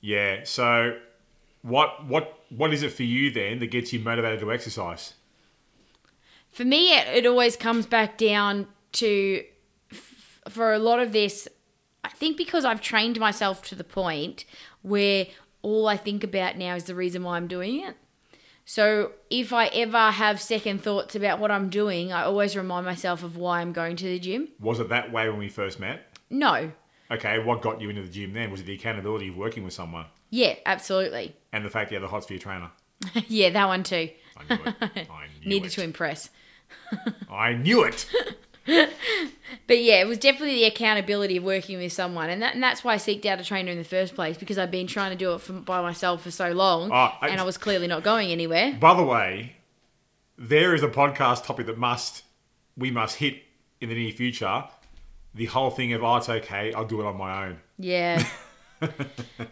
[0.00, 0.44] Yeah.
[0.44, 0.96] So,
[1.62, 5.14] what what what is it for you then that gets you motivated to exercise?
[6.50, 9.44] for me it, it always comes back down to
[9.90, 11.48] f- for a lot of this
[12.04, 14.44] i think because i've trained myself to the point
[14.82, 15.26] where
[15.62, 17.96] all i think about now is the reason why i'm doing it
[18.64, 23.22] so if i ever have second thoughts about what i'm doing i always remind myself
[23.22, 26.02] of why i'm going to the gym Was it that way when we first met?
[26.30, 26.72] no
[27.12, 28.52] Okay, what got you into the gym then?
[28.52, 32.04] Was it the accountability of working with someone yeah absolutely and the fact you had
[32.04, 32.70] the hots for your trainer?
[33.28, 34.74] yeah that one too I knew it.
[35.10, 35.70] I knew needed it.
[35.70, 36.30] to impress
[37.30, 38.06] I knew it.
[39.66, 42.82] But yeah, it was definitely the accountability of working with someone, and that and that's
[42.82, 45.16] why I seeked out a trainer in the first place because I've been trying to
[45.16, 48.30] do it for, by myself for so long, Oh, and I was clearly not going
[48.30, 48.76] anywhere.
[48.80, 49.56] By the way,
[50.36, 52.24] there is a podcast topic that must
[52.76, 53.42] we must hit
[53.80, 54.64] in the near future.
[55.34, 57.58] The whole thing of oh, it's okay, I'll do it on my own.
[57.78, 58.24] Yeah.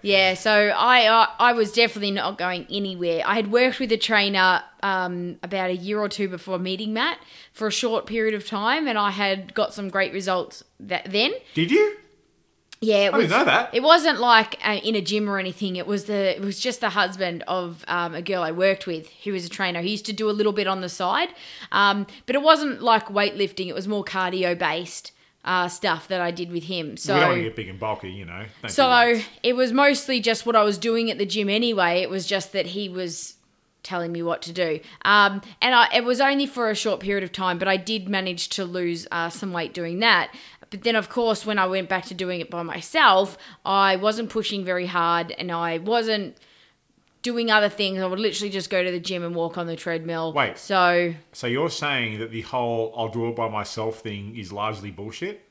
[0.02, 3.22] yeah, so I, I I was definitely not going anywhere.
[3.26, 7.18] I had worked with a trainer um, about a year or two before meeting Matt
[7.52, 11.32] for a short period of time, and I had got some great results that then.
[11.54, 11.96] Did you?
[12.80, 13.26] Yeah, it I was.
[13.26, 13.74] didn't know that.
[13.74, 15.76] It wasn't like uh, in a gym or anything.
[15.76, 16.36] It was the.
[16.36, 19.48] It was just the husband of um, a girl I worked with who was a
[19.48, 19.80] trainer.
[19.82, 21.30] He used to do a little bit on the side,
[21.72, 23.66] um, but it wasn't like weightlifting.
[23.66, 25.12] It was more cardio based
[25.48, 26.98] uh, stuff that I did with him.
[26.98, 28.44] So we don't want to get big and bulky, you know.
[28.60, 32.02] Don't so it was mostly just what I was doing at the gym anyway.
[32.02, 33.36] It was just that he was
[33.82, 34.78] telling me what to do.
[35.06, 38.10] Um, and I, it was only for a short period of time, but I did
[38.10, 40.34] manage to lose uh, some weight doing that.
[40.68, 44.28] But then, of course, when I went back to doing it by myself, I wasn't
[44.28, 46.36] pushing very hard and I wasn't
[47.22, 48.00] doing other things.
[48.00, 50.32] I would literally just go to the gym and walk on the treadmill.
[50.32, 50.58] Wait.
[50.58, 54.90] So, So you're saying that the whole "I'll do it by myself" thing is largely
[54.90, 55.42] bullshit?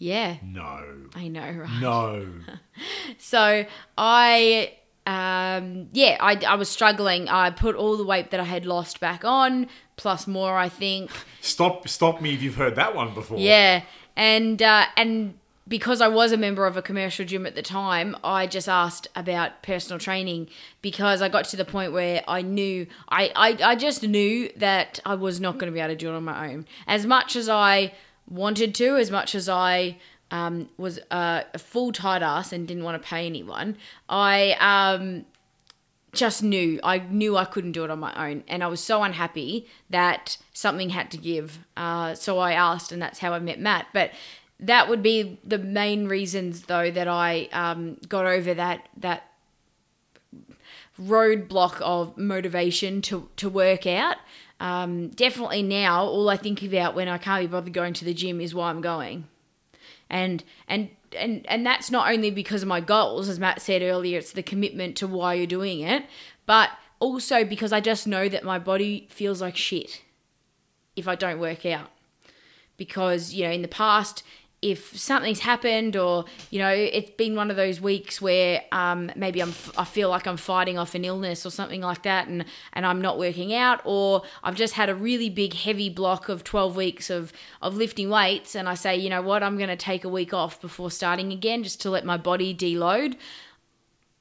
[0.00, 1.80] yeah, No, I know, right?
[1.82, 2.26] no.
[3.18, 3.64] So
[3.96, 4.72] I,
[5.06, 7.28] um, yeah, I, I was struggling.
[7.28, 11.10] I put all the weight that I had lost back on, plus more, I think.
[11.40, 13.38] stop, stop me if you've heard that one before.
[13.38, 13.82] Yeah,
[14.16, 15.34] and uh, and
[15.68, 19.06] because I was a member of a commercial gym at the time, I just asked
[19.14, 20.48] about personal training
[20.80, 24.98] because I got to the point where I knew I I, I just knew that
[25.04, 26.66] I was not going to be able to do it on my own.
[26.86, 27.92] As much as I
[28.28, 29.98] wanted to, as much as I
[30.30, 33.76] um, was a full tight ass and didn't want to pay anyone,
[34.08, 35.24] I um,
[36.12, 39.02] just knew I knew I couldn't do it on my own, and I was so
[39.02, 41.58] unhappy that something had to give.
[41.76, 43.86] Uh, so I asked, and that's how I met Matt.
[43.92, 44.12] But
[44.60, 49.24] that would be the main reasons, though, that I um, got over that that
[51.00, 54.16] roadblock of motivation to to work out.
[54.60, 58.14] Um, definitely now, all I think about when I can't be bothered going to the
[58.14, 59.28] gym is why I'm going
[60.10, 64.18] and and and and that's not only because of my goals as matt said earlier
[64.18, 66.04] it's the commitment to why you're doing it
[66.46, 70.02] but also because i just know that my body feels like shit
[70.96, 71.90] if i don't work out
[72.76, 74.22] because you know in the past
[74.60, 79.40] if something's happened or you know it's been one of those weeks where um, maybe
[79.40, 82.84] I'm I feel like I'm fighting off an illness or something like that and and
[82.84, 86.74] I'm not working out or I've just had a really big heavy block of 12
[86.74, 89.42] weeks of of lifting weights and I say you know what?
[89.42, 92.52] I'm going to take a week off before starting again just to let my body
[92.52, 93.16] deload.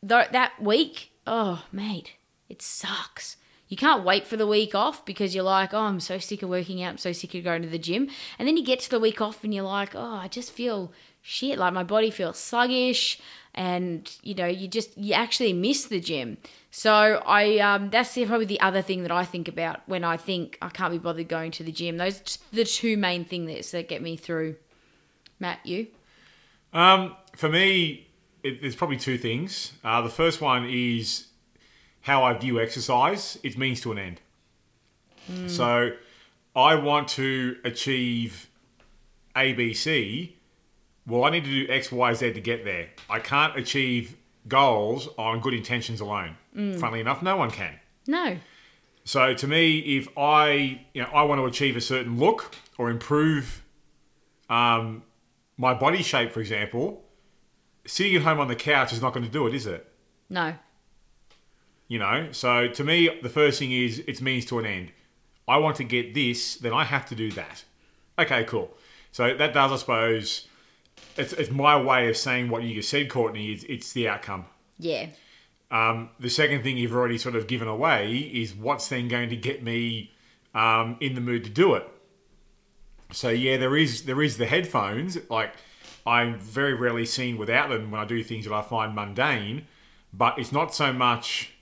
[0.08, 2.14] Th- that week oh mate
[2.48, 3.37] it sucks
[3.68, 6.50] you can't wait for the week off because you're like, oh, I'm so sick of
[6.50, 6.92] working out.
[6.92, 8.10] I'm so sick of going to the gym.
[8.40, 10.92] And then you get to the week off and you're like, oh, I just feel
[11.22, 11.60] shit.
[11.60, 13.20] Like my body feels sluggish.
[13.54, 16.38] And, you know, you just, you actually miss the gym.
[16.72, 20.58] So I, um, that's probably the other thing that I think about when I think
[20.62, 21.98] I can't be bothered going to the gym.
[21.98, 24.56] Those the two main things that get me through.
[25.40, 25.88] Matt, you?
[26.72, 28.08] Um, for me,
[28.44, 29.74] it, there's probably two things.
[29.84, 31.27] Uh, the first one is
[32.08, 34.22] how I view exercise, it means to an end.
[35.48, 35.92] So
[36.56, 38.50] I want to achieve
[39.36, 40.32] ABC.
[41.06, 42.88] Well, I need to do X, Y, Z to get there.
[43.10, 44.16] I can't achieve
[44.48, 46.38] goals on good intentions alone.
[46.80, 47.78] Funnily enough, no one can.
[48.08, 48.38] No.
[49.04, 52.90] So to me, if I you know I want to achieve a certain look or
[52.90, 53.64] improve
[54.50, 55.04] um,
[55.58, 57.04] my body shape, for example,
[57.86, 59.92] sitting at home on the couch is not going to do it, is it?
[60.30, 60.56] No.
[61.88, 64.92] You know, so to me, the first thing is it's means to an end.
[65.48, 67.64] I want to get this, then I have to do that.
[68.20, 68.76] Okay, cool.
[69.12, 70.48] So that does, I suppose,
[71.16, 73.54] it's, it's my way of saying what you just said, Courtney.
[73.54, 74.46] Is it's the outcome.
[74.78, 75.08] Yeah.
[75.72, 79.36] Um, the second thing you've already sort of given away is what's then going to
[79.36, 80.12] get me
[80.54, 81.88] um, in the mood to do it.
[83.12, 85.18] So yeah, there is there is the headphones.
[85.30, 85.54] Like
[86.06, 89.68] I'm very rarely seen without them when I do things that I find mundane.
[90.14, 91.54] But it's not so much,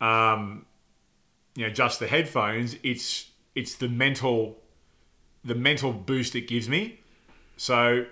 [0.00, 0.66] um,
[1.54, 2.76] you know, just the headphones.
[2.82, 4.58] It's it's the mental,
[5.44, 7.00] the mental boost it gives me.
[7.56, 8.06] So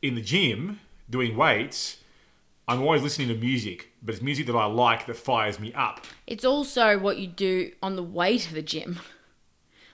[0.00, 1.98] in the gym doing weights,
[2.66, 6.06] I'm always listening to music, but it's music that I like that fires me up.
[6.26, 9.00] It's also what you do on the way to the gym.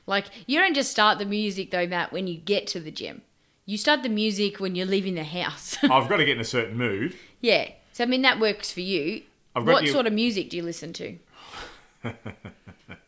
[0.06, 3.22] Like, you don't just start the music, though, Matt, when you get to the gym.
[3.64, 5.78] You start the music when you're leaving the house.
[5.82, 7.16] I've got to get in a certain mood.
[7.40, 7.70] yeah.
[7.92, 9.22] So, I mean, that works for you.
[9.54, 11.18] What you- sort of music do you listen to?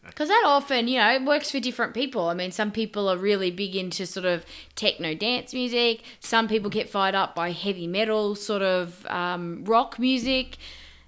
[0.07, 2.29] Because that often, you know, it works for different people.
[2.29, 6.01] I mean, some people are really big into sort of techno dance music.
[6.21, 10.57] Some people get fired up by heavy metal, sort of um, rock music.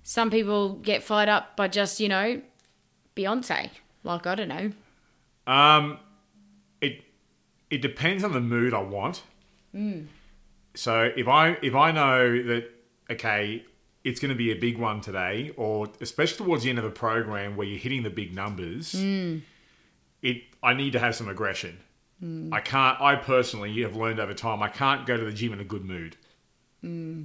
[0.03, 2.42] Some people get fired up by just, you know,
[3.16, 3.70] Beyonce.
[4.05, 4.72] Like, I don't know.
[5.46, 5.98] Um,
[6.83, 7.01] it
[7.70, 9.22] it depends on the mood I want.
[10.74, 12.70] So if I if I know that
[13.11, 13.64] okay,
[14.04, 16.90] it's going to be a big one today, or especially towards the end of a
[16.90, 19.38] program where you're hitting the big numbers, hmm.
[20.22, 21.78] it I need to have some aggression.
[22.20, 22.52] Hmm.
[22.52, 23.00] I can't.
[23.00, 25.84] I personally have learned over time I can't go to the gym in a good
[25.84, 26.16] mood
[26.80, 27.24] hmm.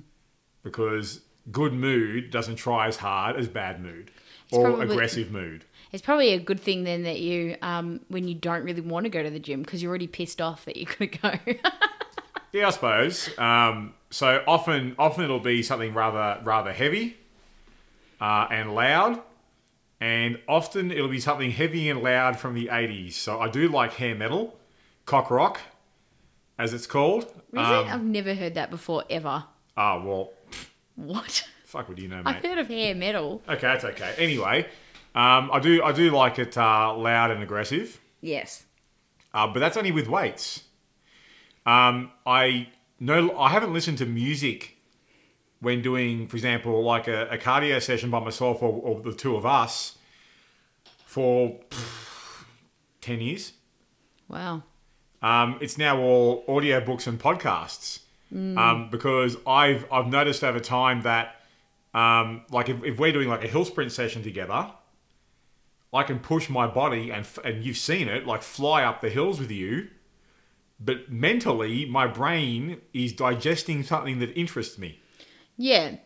[0.64, 4.12] because good mood doesn't try as hard as bad mood
[4.52, 5.66] or probably- aggressive mood.
[5.92, 9.12] It's probably a good thing then that you, um, when you don't really want to
[9.12, 11.60] go to the gym because you're already pissed off that you're going to go.
[12.54, 13.38] Yeah, I suppose.
[13.38, 17.18] Um, so often, often it'll be something rather rather heavy
[18.22, 19.20] uh, and loud,
[20.00, 23.14] and often it'll be something heavy and loud from the '80s.
[23.14, 24.56] So I do like hair metal,
[25.06, 25.60] cock rock,
[26.60, 27.24] as it's called.
[27.24, 27.88] Is Um.
[27.88, 29.44] I've never heard that before, ever.
[29.76, 30.32] Ah, well,
[30.96, 31.48] What?
[31.66, 32.36] fuck what do you know, mate?
[32.36, 33.42] I've heard of hair metal.
[33.50, 34.14] Okay, that's okay.
[34.20, 34.68] Anyway,
[35.16, 38.00] um, I do I do like it uh, loud and aggressive.
[38.22, 38.66] Yes.
[39.34, 40.66] Uh, but that's only with weights.
[41.66, 44.78] Um, I no, I haven't listened to music
[45.60, 49.36] when doing, for example, like a, a cardio session by myself or, or the two
[49.36, 49.98] of us
[51.06, 52.46] for pff,
[53.02, 53.54] ten years.
[54.28, 54.64] Wow.
[55.22, 58.00] Um, it's now all audiobooks and podcasts
[58.58, 61.36] um, because I've I've noticed over time that
[61.94, 64.72] um, like if, if we're doing like a hill sprint session together,
[65.94, 69.40] I can push my body and and you've seen it like fly up the hills
[69.40, 69.90] with you,
[70.80, 75.00] but mentally my brain is digesting something that interests me.
[75.58, 75.98] Yeah.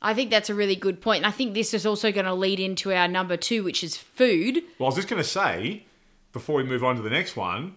[0.00, 1.18] I think that's a really good point.
[1.18, 3.96] And I think this is also going to lead into our number two, which is
[3.96, 4.62] food.
[4.78, 5.84] Well, I was just going to say
[6.32, 7.76] before we move on to the next one,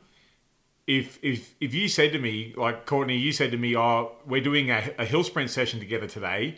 [0.87, 4.41] if if if you said to me like Courtney, you said to me, "Oh, we're
[4.41, 6.57] doing a, a hill sprint session together today,"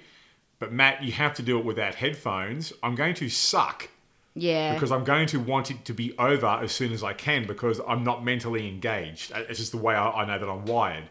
[0.60, 2.74] but Matt, you have to do it without headphones.
[2.84, 3.90] I'm going to suck
[4.38, 4.74] Yeah.
[4.74, 7.82] because I'm going to want it to be over as soon as I can because
[7.88, 9.32] I'm not mentally engaged.
[9.36, 11.06] It's just the way I, I know that I'm wired.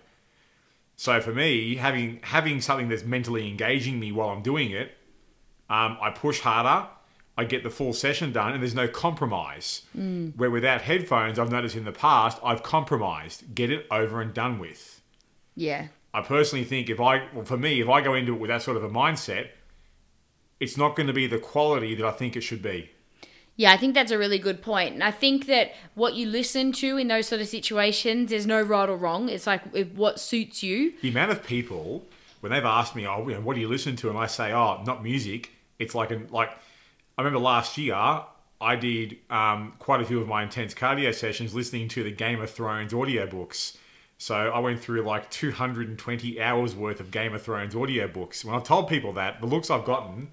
[0.97, 4.93] So for me, having having something that's mentally engaging me while I'm doing it,
[5.69, 6.89] um, I push harder.
[7.39, 9.83] I get the full session done, and there's no compromise.
[10.37, 13.55] Where without headphones, I've noticed in the past, I've compromised.
[13.55, 15.03] Get it over and done with.
[15.55, 15.89] yeah.
[16.15, 18.63] I personally think if I, well, for me, if I go into it with that
[18.63, 19.49] sort of a mindset,
[20.61, 22.91] it's not going to be the quality that I think it should be.
[23.57, 24.95] Yeah, I think that's a really good point.
[24.95, 28.61] And I think that what you listen to in those sort of situations, there's no
[28.61, 29.29] right or wrong.
[29.29, 29.63] It's like
[29.95, 30.93] what suits you.
[31.01, 32.05] the amount of people
[32.41, 34.53] when they've asked me, "Oh, you know, what do you listen to?" and I say,
[34.53, 36.51] "Oh, not music." It's like an like
[37.17, 37.95] I remember last year
[38.61, 42.41] I did um, quite a few of my intense cardio sessions listening to the Game
[42.41, 43.77] of Thrones audiobooks.
[44.19, 48.45] So I went through like 220 hours worth of Game of Thrones audiobooks.
[48.45, 50.31] When I've told people that, the looks I've gotten,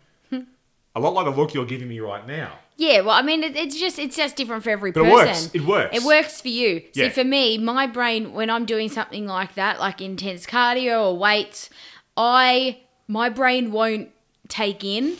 [0.95, 2.59] a lot like the look you're giving me right now.
[2.75, 5.27] Yeah, well, I mean, it, it's just it's just different for every But it person.
[5.27, 5.49] works.
[5.53, 5.97] It works.
[5.97, 6.79] It works for you.
[6.93, 7.09] See, Yeah.
[7.09, 11.69] for me, my brain when I'm doing something like that, like intense cardio or weights,
[12.17, 14.09] I my brain won't
[14.47, 15.17] take in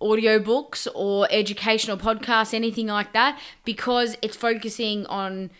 [0.00, 5.50] audiobooks or educational podcasts, anything like that, because it's focusing on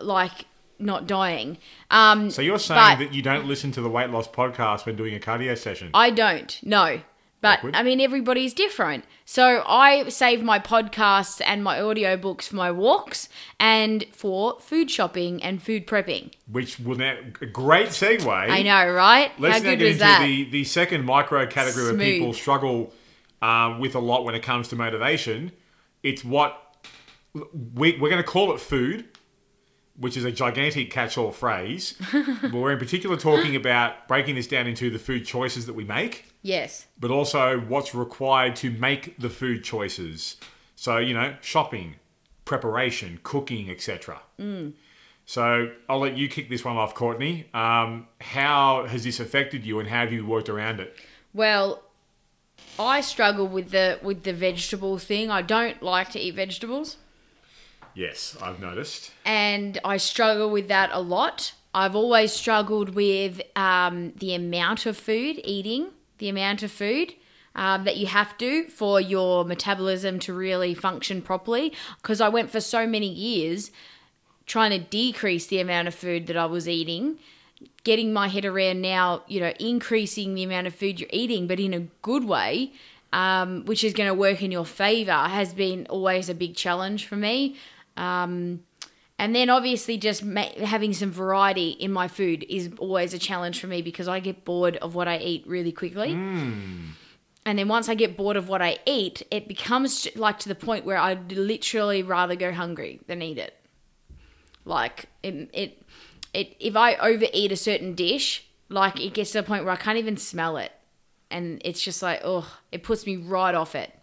[0.00, 0.46] like
[0.78, 1.58] not dying.
[1.90, 5.14] Um, So you're saying that you don't listen to the weight loss podcast when doing
[5.14, 5.90] a cardio session?
[5.94, 6.58] I don't.
[6.62, 7.00] No.
[7.46, 7.76] But Awkward.
[7.76, 9.04] I mean, everybody's different.
[9.24, 13.28] So I save my podcasts and my audiobooks for my walks
[13.60, 16.32] and for food shopping and food prepping.
[16.50, 18.26] Which will now a great segue.
[18.28, 19.30] I know, right?
[19.38, 20.22] Let's How now good get was into that?
[20.22, 22.06] the, the second micro category where Smooth.
[22.06, 22.92] people struggle
[23.42, 25.52] um, with a lot when it comes to motivation.
[26.02, 26.60] It's what
[27.74, 29.06] we, we're going to call it food,
[29.98, 31.94] which is a gigantic catch all phrase.
[32.12, 35.84] but we're in particular talking about breaking this down into the food choices that we
[35.84, 36.86] make, yes.
[36.98, 40.36] but also what's required to make the food choices.
[40.74, 41.96] So, you know, shopping,
[42.44, 44.20] preparation, cooking, etc.
[45.26, 47.48] So I'll let you kick this one off, Courtney.
[47.52, 50.94] Um, how has this affected you, and how have you worked around it?
[51.34, 51.82] Well,
[52.78, 55.30] I struggle with the with the vegetable thing.
[55.30, 56.96] I don't like to eat vegetables.
[57.96, 59.10] Yes, I've noticed.
[59.24, 61.54] and I struggle with that a lot.
[61.74, 65.88] I've always struggled with um, the amount of food eating,
[66.18, 67.14] the amount of food
[67.54, 71.72] um, that you have to for your metabolism to really function properly.
[72.00, 73.70] Because I went for so many years
[74.44, 77.18] trying to decrease the amount of food that I was eating,
[77.82, 81.58] getting my head around now, you know, increasing the amount of food you're eating, but
[81.58, 82.72] in a good way.
[83.12, 87.06] Um, which is going to work in your favor has been always a big challenge
[87.06, 87.56] for me.
[87.96, 88.60] Um,
[89.18, 93.60] and then obviously just ma- having some variety in my food is always a challenge
[93.60, 96.12] for me because I get bored of what I eat really quickly.
[97.46, 100.54] And then once I get bored of what I eat, it becomes like to the
[100.54, 103.54] point where I'd literally rather go hungry than eat it.
[104.64, 105.82] Like it, it,
[106.34, 109.76] it if I overeat a certain dish, like it gets to the point where I
[109.76, 110.72] can't even smell it,
[111.30, 113.95] and it's just like oh, it puts me right off it.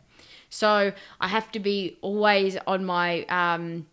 [0.54, 3.88] So I have to be always on my um,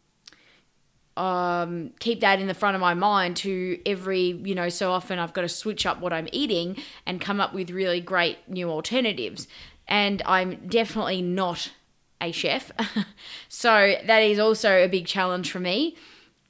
[1.17, 5.19] um, keep that in the front of my mind to every you know so often
[5.19, 8.69] I've got to switch up what I'm eating and come up with really great new
[8.69, 9.49] alternatives.
[9.89, 11.73] And I'm definitely not
[12.21, 12.71] a chef,
[13.49, 15.97] so that is also a big challenge for me.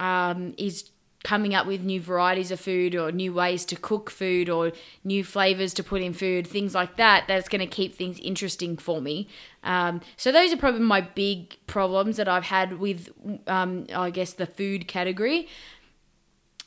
[0.00, 0.90] Um, is
[1.22, 4.72] coming up with new varieties of food or new ways to cook food or
[5.04, 8.76] new flavors to put in food, things like that, that's going to keep things interesting
[8.76, 9.28] for me.
[9.62, 13.10] Um, so, those are probably my big problems that I've had with,
[13.46, 15.48] um, I guess, the food category.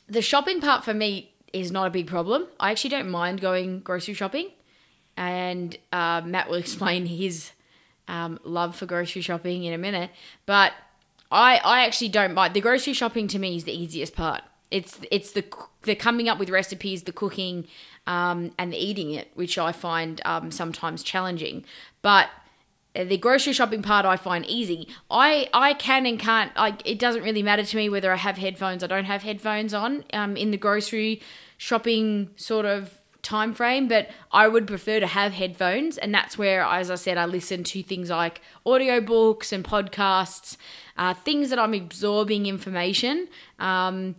[0.06, 2.46] The shopping part for me is not a big problem.
[2.60, 4.50] I actually don't mind going grocery shopping.
[5.16, 7.52] And uh, Matt will explain his
[8.08, 10.10] um, love for grocery shopping in a minute.
[10.46, 10.72] But
[11.30, 12.54] I, I actually don't mind.
[12.54, 14.42] The grocery shopping to me is the easiest part.
[14.70, 15.44] It's it's the
[15.82, 17.66] the coming up with recipes, the cooking,
[18.06, 21.64] um, and the eating it, which I find um, sometimes challenging.
[22.02, 22.28] But
[22.94, 24.88] the grocery shopping part I find easy.
[25.10, 26.54] I I can and can't.
[26.56, 28.84] Like it doesn't really matter to me whether I have headphones.
[28.84, 31.20] I don't have headphones on um, in the grocery
[31.58, 36.62] shopping sort of time frame but i would prefer to have headphones and that's where
[36.62, 40.58] as i said i listen to things like audiobooks and podcasts
[40.98, 43.26] uh, things that i'm absorbing information
[43.58, 44.14] um,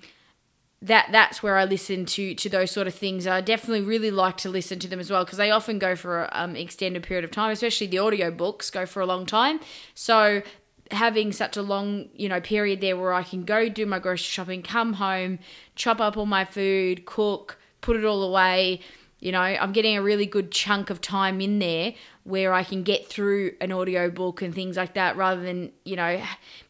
[0.86, 3.26] that that's where I listen to to those sort of things.
[3.26, 6.26] I definitely really like to listen to them as well because they often go for
[6.26, 9.60] an um, extended period of time, especially the audio books go for a long time.
[9.96, 10.44] So
[10.92, 14.26] having such a long you know period there where I can go do my grocery
[14.26, 15.40] shopping, come home,
[15.76, 18.82] chop up all my food, cook, put it all away.
[19.20, 21.96] You know, I'm getting a really good chunk of time in there
[22.26, 26.22] where I can get through an audiobook and things like that rather than, you know,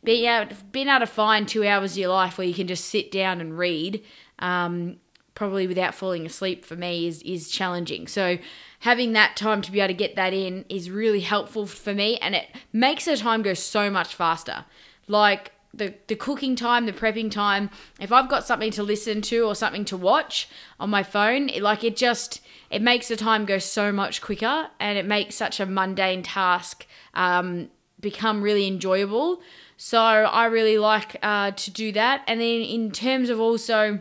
[0.03, 2.85] being able, being able to find two hours of your life where you can just
[2.85, 4.03] sit down and read,
[4.39, 4.97] um,
[5.33, 8.05] probably without falling asleep for me is, is challenging.
[8.05, 8.37] So
[8.79, 12.17] having that time to be able to get that in is really helpful for me
[12.17, 14.65] and it makes the time go so much faster.
[15.07, 17.69] Like the, the cooking time, the prepping time,
[18.01, 20.49] if I've got something to listen to or something to watch
[20.81, 24.69] on my phone, it, like it just it makes the time go so much quicker
[24.79, 29.41] and it makes such a mundane task um, become really enjoyable.
[29.77, 32.23] So I really like uh, to do that.
[32.27, 33.99] And then in terms of also,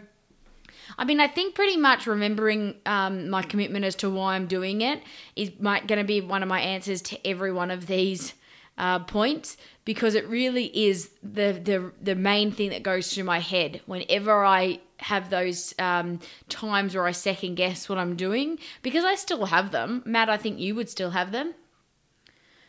[0.96, 4.80] I mean, I think pretty much remembering um, my commitment as to why I'm doing
[4.80, 5.02] it
[5.34, 8.34] is going to be one of my answers to every one of these
[8.76, 13.38] uh, points because it really is the, the the main thing that goes through my
[13.38, 19.04] head whenever I have those um, times where I second guess what I'm doing because
[19.04, 20.02] I still have them.
[20.04, 21.54] Matt, I think you would still have them.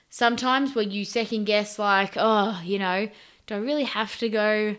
[0.10, 3.10] Sometimes where you second guess, like, oh, you know,
[3.47, 4.76] do I really have to go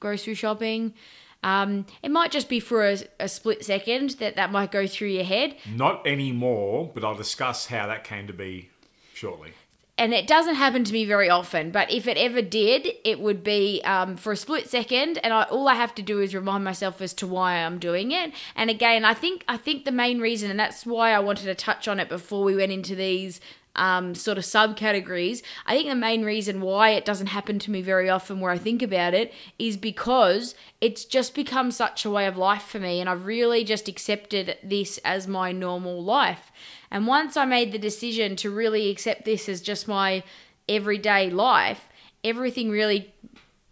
[0.00, 0.94] grocery shopping?
[1.42, 5.08] Um, it might just be for a, a split second that that might go through
[5.08, 5.56] your head.
[5.70, 8.70] Not anymore, but I'll discuss how that came to be
[9.12, 9.52] shortly.
[9.96, 13.44] And it doesn't happen to me very often, but if it ever did, it would
[13.44, 16.64] be um, for a split second, and I, all I have to do is remind
[16.64, 18.32] myself as to why I'm doing it.
[18.56, 21.54] And again, I think I think the main reason, and that's why I wanted to
[21.54, 23.40] touch on it before we went into these
[23.76, 25.42] um, sort of subcategories.
[25.66, 28.58] I think the main reason why it doesn't happen to me very often, where I
[28.58, 33.00] think about it, is because it's just become such a way of life for me,
[33.00, 36.52] and I've really just accepted this as my normal life.
[36.90, 40.22] And once I made the decision to really accept this as just my
[40.68, 41.88] everyday life,
[42.22, 43.12] everything really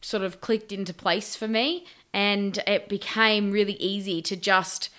[0.00, 1.86] sort of clicked into place for me.
[2.12, 4.90] And it became really easy to just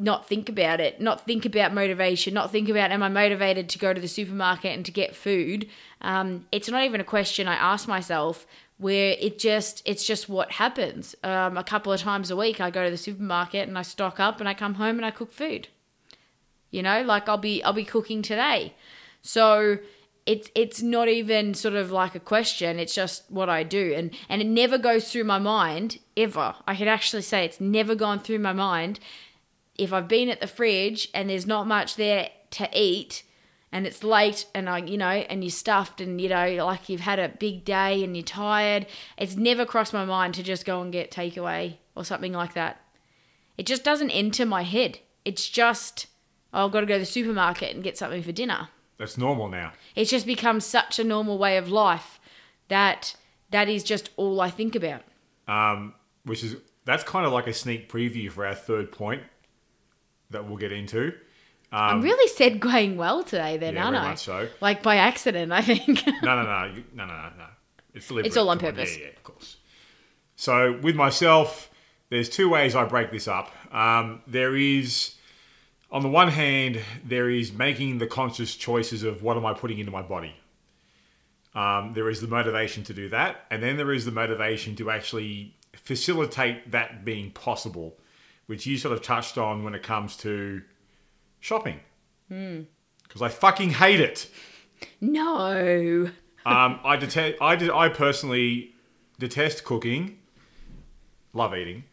[0.00, 3.78] not think about it, not think about motivation, not think about am I motivated to
[3.78, 5.68] go to the supermarket and to get food.
[6.00, 8.46] Um, it's not even a question I ask myself
[8.78, 11.14] where it just it's just what happens.
[11.22, 14.18] Um, a couple of times a week, I go to the supermarket and I stock
[14.18, 15.68] up, and I come home and I cook food.
[16.70, 18.74] You know, like I'll be I'll be cooking today.
[19.20, 19.78] So
[20.24, 23.92] it's it's not even sort of like a question, it's just what I do.
[23.94, 26.54] And and it never goes through my mind ever.
[26.66, 28.98] I could actually say it's never gone through my mind
[29.80, 33.22] if I've been at the fridge and there's not much there to eat
[33.72, 37.00] and it's late and I you know and you're stuffed and you know like you've
[37.00, 40.82] had a big day and you're tired, it's never crossed my mind to just go
[40.82, 42.78] and get takeaway or something like that.
[43.56, 44.98] It just doesn't enter my head.
[45.24, 46.08] It's just
[46.52, 48.68] oh, I've got to go to the supermarket and get something for dinner.
[48.98, 49.72] That's normal now.
[49.96, 52.20] It's just become such a normal way of life
[52.68, 53.16] that
[53.50, 55.04] that is just all I think about.
[55.48, 59.22] Um, which is that's kind of like a sneak preview for our third point
[60.30, 61.12] that we'll get into.
[61.72, 64.10] I'm really segueing well today, then, Um, yeah, aren't very I?
[64.10, 64.48] much so.
[64.60, 66.04] Like by accident, I think.
[66.22, 67.46] No, no, no, no, no, no, no.
[67.94, 68.26] It's deliberate.
[68.26, 68.96] It's all on purpose.
[68.96, 69.56] Yeah, yeah, of course.
[70.36, 71.70] So with myself,
[72.08, 73.52] there's two ways I break this up.
[73.72, 75.14] Um, there is,
[75.92, 79.78] on the one hand, there is making the conscious choices of what am I putting
[79.78, 80.34] into my body.
[81.54, 84.90] Um, there is the motivation to do that, and then there is the motivation to
[84.90, 87.96] actually facilitate that being possible,
[88.50, 90.60] which you sort of touched on when it comes to
[91.38, 91.78] shopping.
[92.28, 94.28] Because I fucking hate it.
[95.00, 96.10] no.
[96.44, 97.36] Um, I detest.
[97.40, 97.70] I did.
[97.70, 98.74] I personally
[99.20, 100.18] detest cooking.
[101.32, 101.84] Love eating,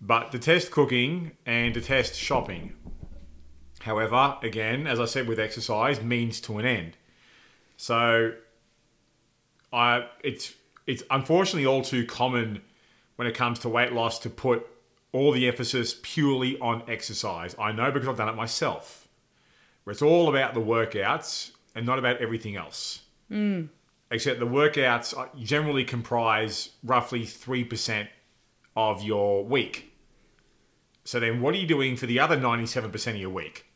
[0.00, 2.72] but detest cooking and detest shopping.
[3.80, 6.96] However, again, as I said with exercise, means to an end.
[7.76, 8.32] So,
[9.70, 10.54] I it's
[10.86, 12.62] it's unfortunately all too common
[13.16, 14.66] when it comes to weight loss to put
[15.16, 17.54] all the emphasis purely on exercise.
[17.58, 19.08] I know because I've done it myself,
[19.84, 23.64] where it's all about the workouts and not about everything else hmm.
[24.10, 28.08] except the workouts uh, generally comprise roughly 3%
[28.76, 29.92] of your week.
[31.04, 33.66] So then what are you doing for the other 97% of your week?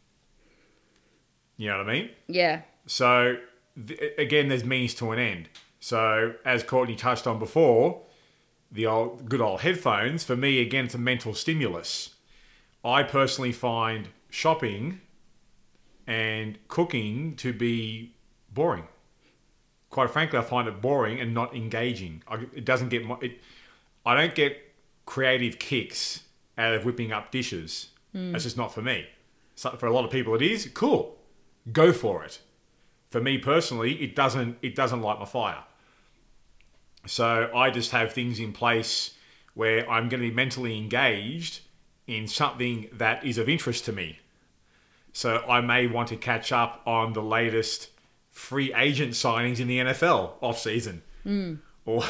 [1.56, 2.10] You know what I mean?
[2.26, 2.62] Yeah.
[2.86, 3.36] So
[3.86, 5.48] th- again, there's means to an end.
[5.78, 8.02] So as Courtney touched on before,
[8.70, 12.14] the old good old headphones for me again, it's a mental stimulus.
[12.84, 15.00] I personally find shopping
[16.06, 18.14] and cooking to be
[18.52, 18.84] boring.
[19.90, 22.22] Quite frankly, I find it boring and not engaging.
[22.28, 23.16] I, it doesn't get my.
[23.20, 23.40] It,
[24.06, 24.56] I don't get
[25.04, 26.22] creative kicks
[26.56, 27.90] out of whipping up dishes.
[28.12, 28.32] Hmm.
[28.32, 29.06] That's just not for me.
[29.56, 31.18] So for a lot of people, it is cool.
[31.72, 32.40] Go for it.
[33.10, 34.58] For me personally, it doesn't.
[34.62, 35.64] It doesn't light my fire.
[37.06, 39.14] So I just have things in place
[39.54, 41.60] where I'm going to be mentally engaged
[42.06, 44.18] in something that is of interest to me.
[45.12, 47.90] So I may want to catch up on the latest
[48.30, 51.54] free agent signings in the NFL off season, hmm.
[51.84, 52.04] or,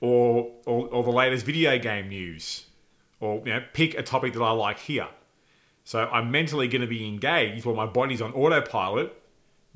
[0.00, 2.66] or or or the latest video game news,
[3.20, 5.08] or you know pick a topic that I like here.
[5.84, 9.14] So I'm mentally going to be engaged while my body's on autopilot,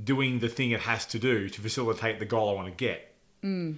[0.02, 3.14] doing the thing it has to do to facilitate the goal I want to get.
[3.42, 3.72] Hmm.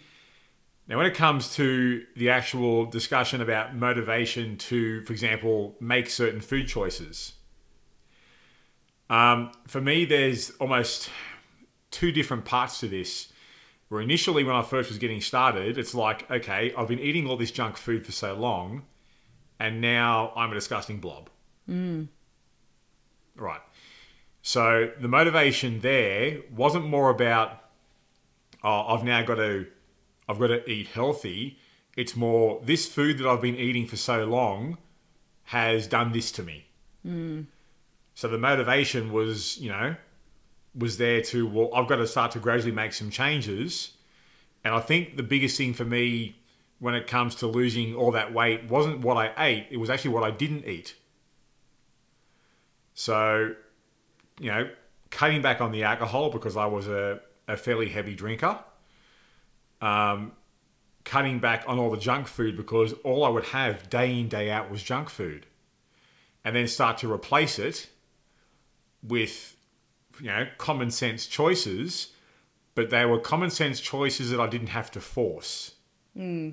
[0.90, 6.40] Now, when it comes to the actual discussion about motivation to, for example, make certain
[6.40, 7.34] food choices,
[9.08, 11.08] um, for me, there's almost
[11.92, 13.32] two different parts to this.
[13.88, 17.36] Where initially, when I first was getting started, it's like, okay, I've been eating all
[17.36, 18.82] this junk food for so long,
[19.60, 21.30] and now I'm a disgusting blob.
[23.36, 23.60] Right.
[24.42, 27.62] So the motivation there wasn't more about,
[28.64, 29.68] oh, I've now got to,
[30.30, 31.58] I've got to eat healthy.
[31.96, 34.78] It's more this food that I've been eating for so long
[35.44, 36.66] has done this to me.
[37.02, 37.42] Hmm.
[38.14, 39.96] So the motivation was, you know,
[40.72, 43.96] was there to well, I've got to start to gradually make some changes.
[44.62, 46.36] And I think the biggest thing for me
[46.78, 50.12] when it comes to losing all that weight wasn't what I ate; it was actually
[50.12, 50.94] what I didn't eat.
[52.94, 53.54] So,
[54.38, 54.70] you know,
[55.10, 58.60] cutting back on the alcohol because I was a, a fairly heavy drinker.
[59.80, 60.32] Um,
[61.04, 64.50] cutting back on all the junk food because all I would have day in day
[64.50, 65.46] out was junk food,
[66.44, 67.88] and then start to replace it
[69.02, 69.56] with
[70.20, 72.08] you know common sense choices,
[72.74, 75.74] but they were common sense choices that I didn't have to force.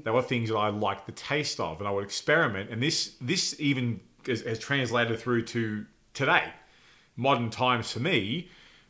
[0.03, 2.69] They were things that I liked the taste of, and I would experiment.
[2.69, 6.53] And this this even has, has translated through to today,
[7.15, 8.49] modern times for me,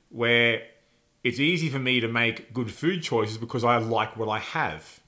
[0.09, 0.61] where
[1.27, 5.01] it's easy for me to make good food choices because I like what I have.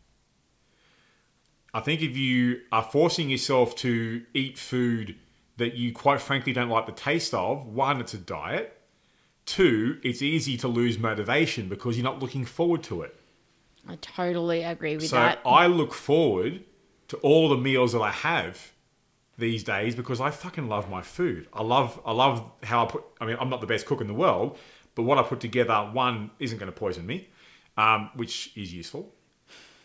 [1.74, 5.16] I think if you are forcing yourself to eat food
[5.56, 8.76] that you quite frankly don't like the taste of, one, it's a diet.
[9.46, 13.16] Two, it's easy to lose motivation because you're not looking forward to it.
[13.88, 15.40] I totally agree with So that.
[15.46, 16.66] I look forward
[17.08, 18.74] to all the meals that I have
[19.38, 21.48] these days because I fucking love my food.
[21.54, 23.06] I love I love how I put.
[23.22, 24.58] I mean, I'm not the best cook in the world,
[25.00, 27.30] but what I put together, one isn't going to poison me,
[27.78, 29.16] um, which is useful.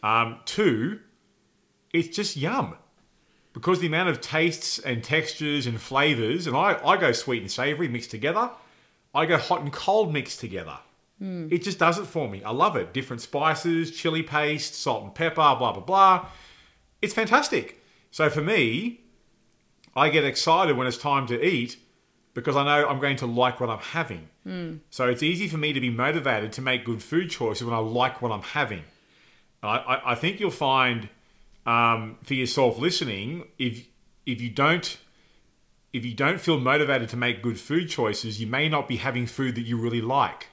[0.03, 0.99] Um, two,
[1.93, 2.75] it's just yum
[3.53, 7.49] because the amount of tastes and textures and flavors, and I, I go sweet and
[7.49, 8.51] savory mixed together.
[9.15, 10.79] I go hot and cold mixed together.
[11.53, 12.43] It just does it for me.
[12.43, 12.93] I love it.
[12.93, 16.27] Different spices, chili paste, salt and pepper, blah, blah, blah.
[17.01, 17.81] It's fantastic.
[18.11, 19.03] So for me,
[19.95, 21.77] I get excited when it's time to eat
[22.35, 24.29] because I know I'm going to like what I'm having.
[24.91, 27.79] So it's easy for me to be motivated to make good food choices when I
[27.79, 28.83] like what I'm having.
[29.63, 31.09] I, I, I think you'll find
[31.65, 33.87] um, for yourself listening, if
[34.27, 34.99] if you don't
[35.93, 39.27] if you don't feel motivated to make good food choices, you may not be having
[39.27, 40.49] food that you really like.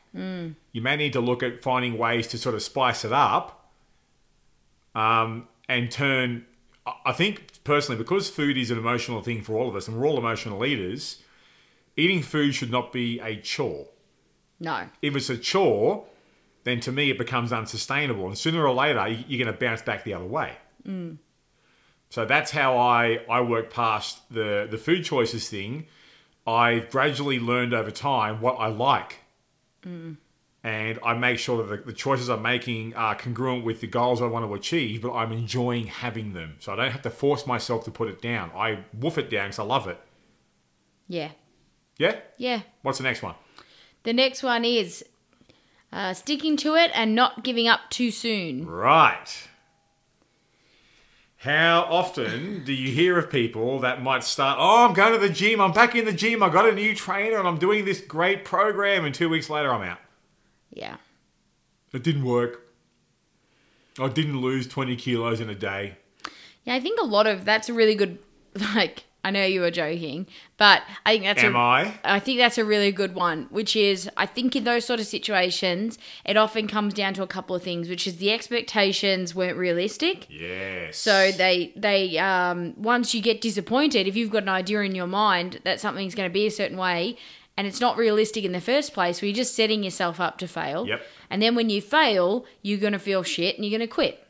[0.71, 3.71] You may need to look at finding ways to sort of spice it up
[4.93, 6.45] um, and turn.
[7.05, 10.07] I think personally, because food is an emotional thing for all of us, and we're
[10.07, 11.21] all emotional eaters,
[11.97, 13.87] eating food should not be a chore.
[14.59, 14.87] no.
[15.01, 16.05] If it's a chore,
[16.63, 19.81] then to me it becomes unsustainable, and sooner or later you- you're going to bounce
[19.81, 20.53] back the other way.
[20.87, 21.17] Mm.
[22.09, 25.87] So that's how I I work past the the food choices thing.
[26.45, 29.19] I've gradually learned over time what I like.
[29.85, 30.17] Mm.
[30.63, 34.21] And I make sure that the, the choices I'm making are congruent with the goals
[34.21, 36.57] I want to achieve, but I'm enjoying having them.
[36.59, 38.51] So I don't have to force myself to put it down.
[38.55, 39.99] I woof it down because I love it.
[41.07, 41.31] Yeah.
[42.01, 42.15] Yeah?
[42.37, 42.61] Yeah.
[42.81, 43.35] What's the next one?
[44.03, 45.05] The next one is
[45.93, 48.65] uh, sticking to it and not giving up too soon.
[48.65, 49.47] Right.
[51.37, 55.31] How often do you hear of people that might start, oh, I'm going to the
[55.31, 58.01] gym, I'm back in the gym, I got a new trainer, and I'm doing this
[58.01, 59.99] great program, and two weeks later I'm out?
[60.71, 60.97] Yeah.
[61.93, 62.67] It didn't work.
[63.99, 65.97] I didn't lose 20 kilos in a day.
[66.63, 68.17] Yeah, I think a lot of that's a really good
[68.73, 70.25] like I know you were joking,
[70.57, 71.99] but I think that's Am a, I?
[72.03, 75.05] I think that's a really good one, which is I think in those sort of
[75.05, 79.57] situations, it often comes down to a couple of things, which is the expectations weren't
[79.57, 80.27] realistic.
[80.29, 80.97] Yes.
[80.97, 85.07] So they they um, once you get disappointed, if you've got an idea in your
[85.07, 87.17] mind that something's going to be a certain way,
[87.57, 90.47] and it's not realistic in the first place, well, you're just setting yourself up to
[90.47, 90.87] fail.
[90.87, 91.01] Yep.
[91.29, 94.25] And then when you fail, you're going to feel shit and you're going to quit.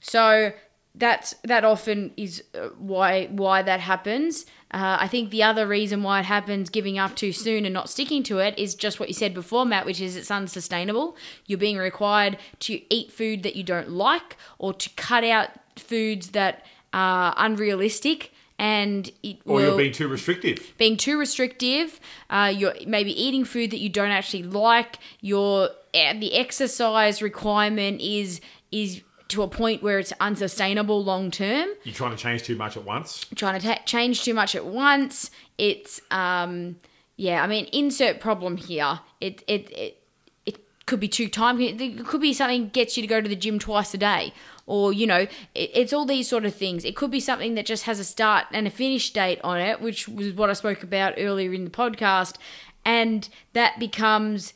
[0.00, 0.52] So
[0.94, 4.46] that's that often is uh, why why that happens.
[4.70, 7.88] Uh, I think the other reason why it happens, giving up too soon and not
[7.88, 11.16] sticking to it, is just what you said before, Matt, which is it's unsustainable.
[11.46, 16.30] You're being required to eat food that you don't like, or to cut out foods
[16.30, 20.74] that are unrealistic, and it or will you're being too restrictive.
[20.78, 22.00] being too restrictive.
[22.30, 24.98] Uh, you're maybe eating food that you don't actually like.
[25.20, 28.40] Your eh, the exercise requirement is
[28.70, 29.02] is
[29.34, 31.68] to a point where it's unsustainable long term.
[31.84, 33.26] You're trying to change too much at once.
[33.34, 35.30] Trying to ta- change too much at once.
[35.58, 36.76] It's um
[37.16, 37.42] yeah.
[37.42, 39.00] I mean, insert problem here.
[39.20, 40.00] It it it.
[40.46, 41.60] It could be too time.
[41.60, 44.34] It could be something gets you to go to the gym twice a day,
[44.66, 46.84] or you know, it, it's all these sort of things.
[46.84, 49.80] It could be something that just has a start and a finish date on it,
[49.80, 52.36] which was what I spoke about earlier in the podcast,
[52.84, 54.52] and that becomes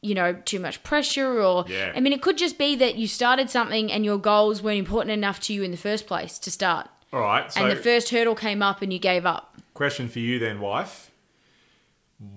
[0.00, 1.92] you know too much pressure or Yeah.
[1.96, 5.10] i mean it could just be that you started something and your goals weren't important
[5.10, 7.52] enough to you in the first place to start All right.
[7.52, 10.60] So and the first hurdle came up and you gave up question for you then,
[10.60, 11.10] wife.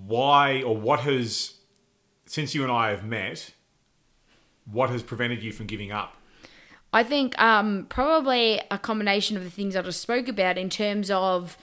[0.05, 1.55] Why or what has,
[2.27, 3.53] since you and I have met,
[4.65, 6.15] what has prevented you from giving up?
[6.93, 11.09] I think um, probably a combination of the things I just spoke about in terms
[11.09, 11.57] of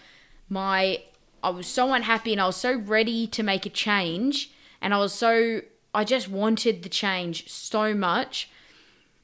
[0.49, 1.03] my.
[1.45, 4.99] I was so unhappy and I was so ready to make a change, and I
[4.99, 5.61] was so.
[5.95, 8.51] I just wanted the change so much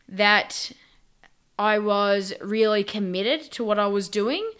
[0.08, 0.72] that
[1.58, 4.50] I was really committed to what I was doing.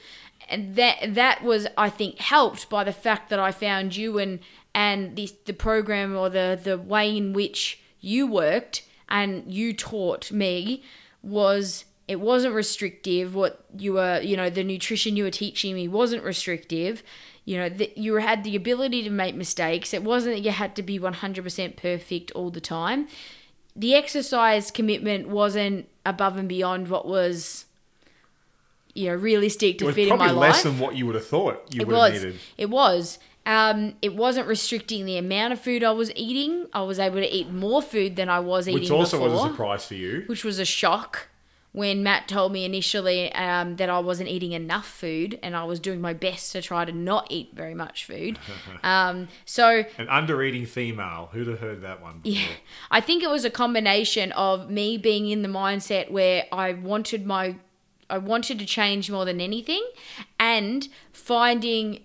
[0.49, 4.41] And that that was, I think, helped by the fact that I found you and
[4.75, 10.31] and the the program or the the way in which you worked and you taught
[10.31, 10.83] me
[11.23, 15.89] was it wasn't restrictive what you were you know the nutrition you were teaching me
[15.89, 17.03] wasn't restrictive
[17.45, 20.75] you know that you had the ability to make mistakes it wasn't that you had
[20.77, 23.07] to be 100% perfect all the time
[23.77, 27.67] the exercise commitment wasn't above and beyond what was
[28.95, 31.07] you know realistic to It was fit in probably my less life than what you
[31.07, 32.39] would have thought you it would have needed.
[32.57, 33.19] It was.
[33.47, 36.67] Um, it wasn't restricting the amount of food I was eating.
[36.73, 39.45] I was able to eat more food than I was eating Which also before, was
[39.45, 40.25] a surprise for you.
[40.29, 41.29] which was a shock
[41.75, 45.81] when Matt told me initially um, that I wasn't eating enough food and I was
[45.81, 48.39] doing my best to try to not eat very much food.
[48.85, 51.31] um, so An under eating female.
[51.33, 52.21] Who'd have heard that one?
[52.21, 52.41] Before?
[52.41, 52.55] yeah,
[52.93, 57.27] I think it was a combination of me being in the mindset where I wanted
[57.27, 57.57] my
[58.09, 59.85] I wanted to change more than anything
[60.39, 62.03] and finding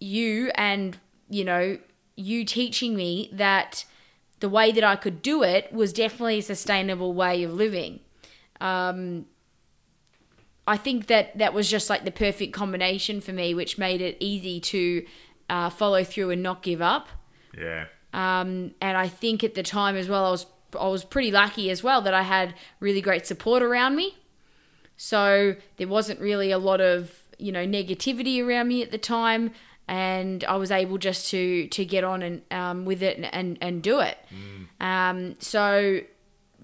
[0.00, 0.98] you and
[1.30, 1.78] you know
[2.16, 3.84] you teaching me that
[4.40, 8.00] the way that I could do it was definitely a sustainable way of living.
[8.60, 9.26] Um,
[10.66, 14.16] I think that that was just like the perfect combination for me, which made it
[14.20, 15.04] easy to
[15.50, 17.08] uh, follow through and not give up.
[17.56, 17.86] Yeah.
[18.12, 20.46] Um, and I think at the time as well, I was
[20.78, 24.16] I was pretty lucky as well that I had really great support around me.
[24.96, 29.50] So there wasn't really a lot of you know negativity around me at the time,
[29.88, 33.58] and I was able just to to get on and um, with it and and,
[33.60, 34.16] and do it.
[34.80, 36.00] Um, so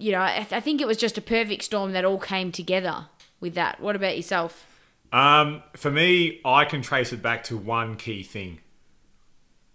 [0.01, 3.05] you know, I, I think it was just a perfect storm that all came together
[3.39, 3.79] with that.
[3.79, 4.65] What about yourself?
[5.13, 8.59] Um, for me, I can trace it back to one key thing.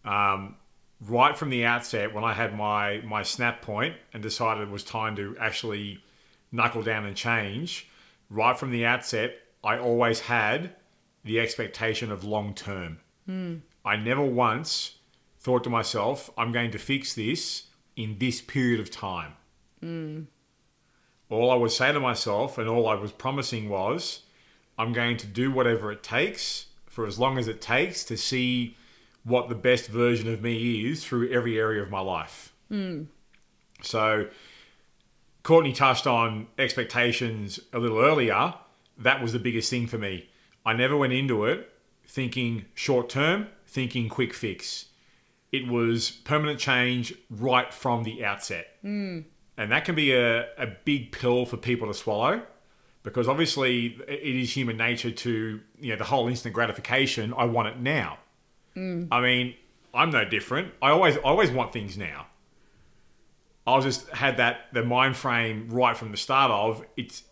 [0.04, 0.56] Um,
[1.00, 4.82] right from the outset, when I had my my snap point and decided it was
[4.82, 6.02] time to actually
[6.50, 7.88] knuckle down and change,
[8.30, 10.74] right from the outset, I always had
[11.24, 12.98] the expectation of long term.
[13.84, 14.98] I never once
[15.38, 17.64] thought to myself, "I'm going to fix this
[17.94, 19.34] in this period of time."
[19.82, 24.22] All I would say to myself, and all I was promising was,
[24.78, 28.76] I'm going to do whatever it takes for as long as it takes to see
[29.24, 32.52] what the best version of me is through every area of my life.
[33.82, 34.28] So,
[35.42, 38.54] Courtney touched on expectations a little earlier.
[38.98, 40.28] That was the biggest thing for me.
[40.64, 41.72] I never went into it
[42.06, 44.86] thinking short term, thinking quick fix.
[45.52, 48.68] It was permanent change right from the outset.
[49.56, 52.42] And that can be a, a big pill for people to swallow
[53.02, 57.68] because obviously it is human nature to, you know, the whole instant gratification, I want
[57.68, 58.18] it now.
[58.76, 59.08] Mm.
[59.10, 59.54] I mean,
[59.94, 60.74] I'm no different.
[60.82, 62.26] I always I always want things now.
[63.66, 67.22] I just had that the mind frame right from the start of it's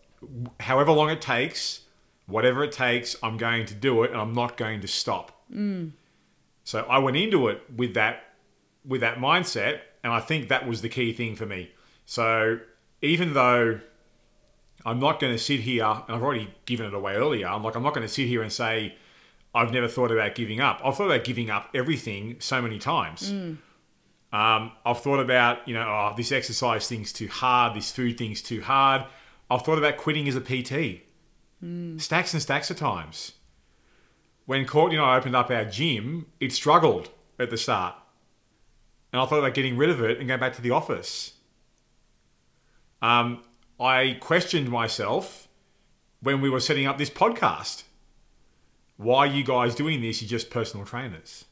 [0.61, 1.81] however long it takes,
[2.27, 5.45] whatever it takes, I'm going to do it and I'm not going to stop.
[5.53, 5.93] Mm.
[6.63, 8.23] So I went into it with that
[8.87, 11.73] with that mindset, and I think that was the key thing for me.
[12.07, 12.61] So
[13.03, 13.81] even though
[14.85, 17.75] I'm not going to sit here, and I've already given it away earlier, I'm like
[17.75, 18.97] I'm not going to sit here and say
[19.55, 20.81] I've never thought about giving up.
[20.85, 23.31] I've thought about giving up everything so many times.
[24.33, 28.43] Um, I've thought about, you know, oh, this exercise thing's too hard, this food thing's
[28.43, 29.05] too hard.
[29.49, 31.03] I've thought about quitting as a PT.
[32.01, 33.33] Stacks and stacks of times.
[34.47, 37.95] When Courtney and I opened up our gym, it struggled at the start.
[39.13, 41.34] And I thought about getting rid of it and going back to the office.
[43.05, 43.43] Um,
[43.79, 45.47] I questioned myself
[46.23, 47.83] when we were setting up this podcast.
[48.97, 50.23] Why are you guys doing this?
[50.23, 51.45] You're just personal trainers.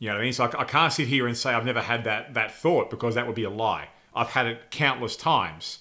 [0.00, 0.32] You know what I mean?
[0.32, 3.14] So I, I can't sit here and say I've never had that that thought because
[3.14, 3.88] that would be a lie.
[4.16, 5.78] I've had it countless times.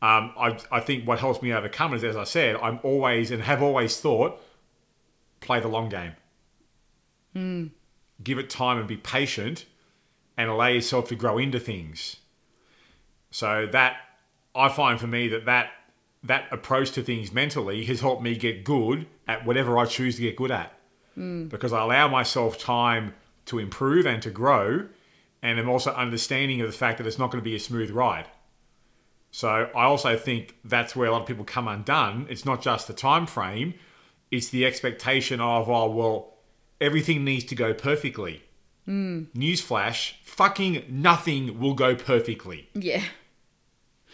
[0.00, 3.30] Um, I, I think what helps me overcome it is, as I said, I'm always
[3.30, 4.40] and have always thought,
[5.40, 6.12] play the long game.
[8.24, 9.66] Give it time and be patient,
[10.36, 12.16] and allow yourself to grow into things.
[13.32, 13.96] So that
[14.54, 15.70] I find for me that that
[16.22, 20.22] that approach to things mentally has helped me get good at whatever I choose to
[20.22, 20.72] get good at
[21.14, 21.46] hmm.
[21.46, 23.14] because I allow myself time
[23.46, 24.86] to improve and to grow,
[25.42, 27.90] and I'm also understanding of the fact that it's not going to be a smooth
[27.90, 28.26] ride.
[29.32, 32.26] So I also think that's where a lot of people come undone.
[32.28, 33.74] It's not just the time frame;
[34.30, 36.34] it's the expectation of oh well,
[36.82, 38.42] everything needs to go perfectly.
[38.84, 39.24] Hmm.
[39.34, 43.02] Newsflash: fucking nothing will go perfectly Yeah.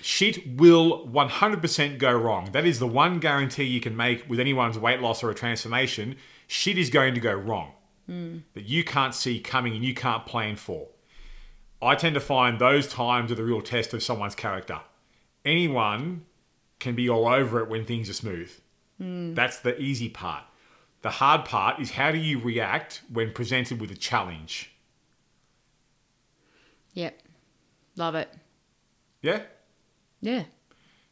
[0.01, 2.51] Shit will 100% go wrong.
[2.53, 6.17] That is the one guarantee you can make with anyone's weight loss or a transformation.
[6.47, 7.73] Shit is going to go wrong
[8.07, 8.39] hmm.
[8.55, 10.89] that you can't see coming and you can't plan for.
[11.81, 14.81] I tend to find those times are the real test of someone's character.
[15.45, 16.25] Anyone
[16.81, 18.51] can be all over it when things are smooth.
[18.99, 19.35] Hmm.
[19.35, 20.45] That's the easy part.
[21.03, 24.73] The hard part is how do you react when presented with a challenge?
[26.95, 27.21] Yep.
[27.97, 28.35] Love it.
[29.23, 29.43] Yeah.
[30.21, 30.45] Yeah.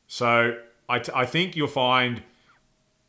[0.06, 2.22] So I, t- I think you'll find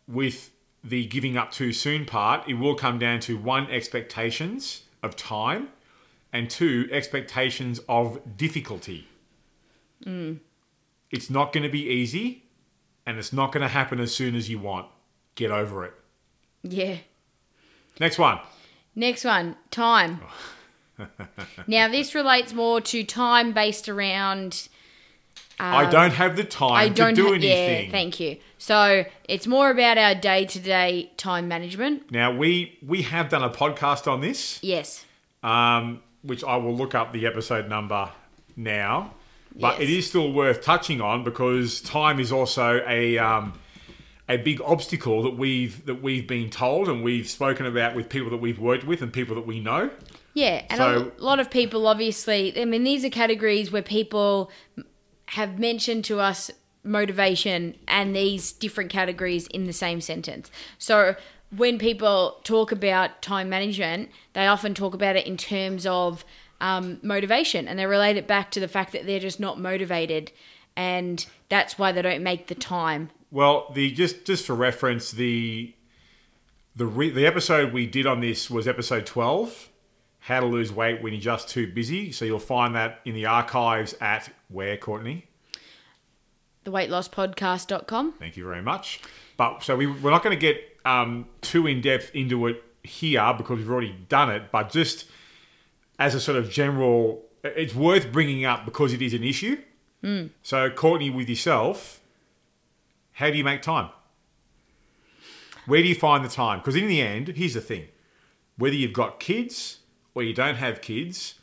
[0.07, 0.51] with
[0.83, 5.69] the giving up too soon part, it will come down to one, expectations of time,
[6.31, 9.07] and two, expectations of difficulty.
[10.05, 10.39] Mm.
[11.11, 12.43] It's not going to be easy,
[13.05, 14.87] and it's not going to happen as soon as you want.
[15.35, 15.93] Get over it.
[16.63, 16.97] Yeah.
[17.99, 18.39] Next one.
[18.95, 20.21] Next one, time.
[21.67, 24.67] now this relates more to time based around
[25.59, 27.85] I don't have the time Um, I don't to do ha- anything.
[27.85, 28.37] Yeah, thank you.
[28.59, 32.11] So it's more about our day to day time management.
[32.11, 34.59] now we we have done a podcast on this.
[34.61, 35.03] Yes.
[35.43, 38.09] um, which I will look up the episode number
[38.55, 39.13] now.
[39.55, 39.81] But Yes.
[39.81, 43.53] it is still worth touching on because time is also a um,
[44.29, 48.29] a big obstacle that we've that we've been told and we've spoken about with people
[48.31, 49.89] that we've worked with and people that we know.
[50.33, 54.51] Yeah, and So- a lot of people obviously, I mean, these are categories where people
[55.27, 56.51] have mentioned to us
[56.83, 60.49] motivation and these different categories in the same sentence.
[60.77, 61.15] So
[61.55, 66.25] when people talk about time management, they often talk about it in terms of
[66.59, 70.31] um, motivation and they relate it back to the fact that they're just not motivated
[70.75, 73.09] and that's why they don't make the time.
[73.31, 75.73] Well, the just just for reference, the
[76.75, 79.69] the re, the episode we did on this was episode twelve,
[80.27, 82.11] how to lose weight when you're just too busy.
[82.11, 85.25] So you'll find that in the archives at where Courtney.
[86.65, 88.15] Theweightlosspodcast.com.
[88.19, 88.99] Thank you very much.
[89.37, 93.33] But so we, we're not going to get um, too in depth into it here
[93.37, 94.51] because we've already done it.
[94.51, 95.05] But just
[95.97, 99.61] as a sort of general, it's worth bringing up because it is an issue.
[100.43, 102.01] So Courtney, with yourself,
[103.13, 103.91] how do you make time?
[105.67, 106.59] Where do you find the time?
[106.59, 107.87] Because in the end, here's the thing:
[108.57, 109.79] whether you've got kids
[110.17, 111.35] or you don't have kids,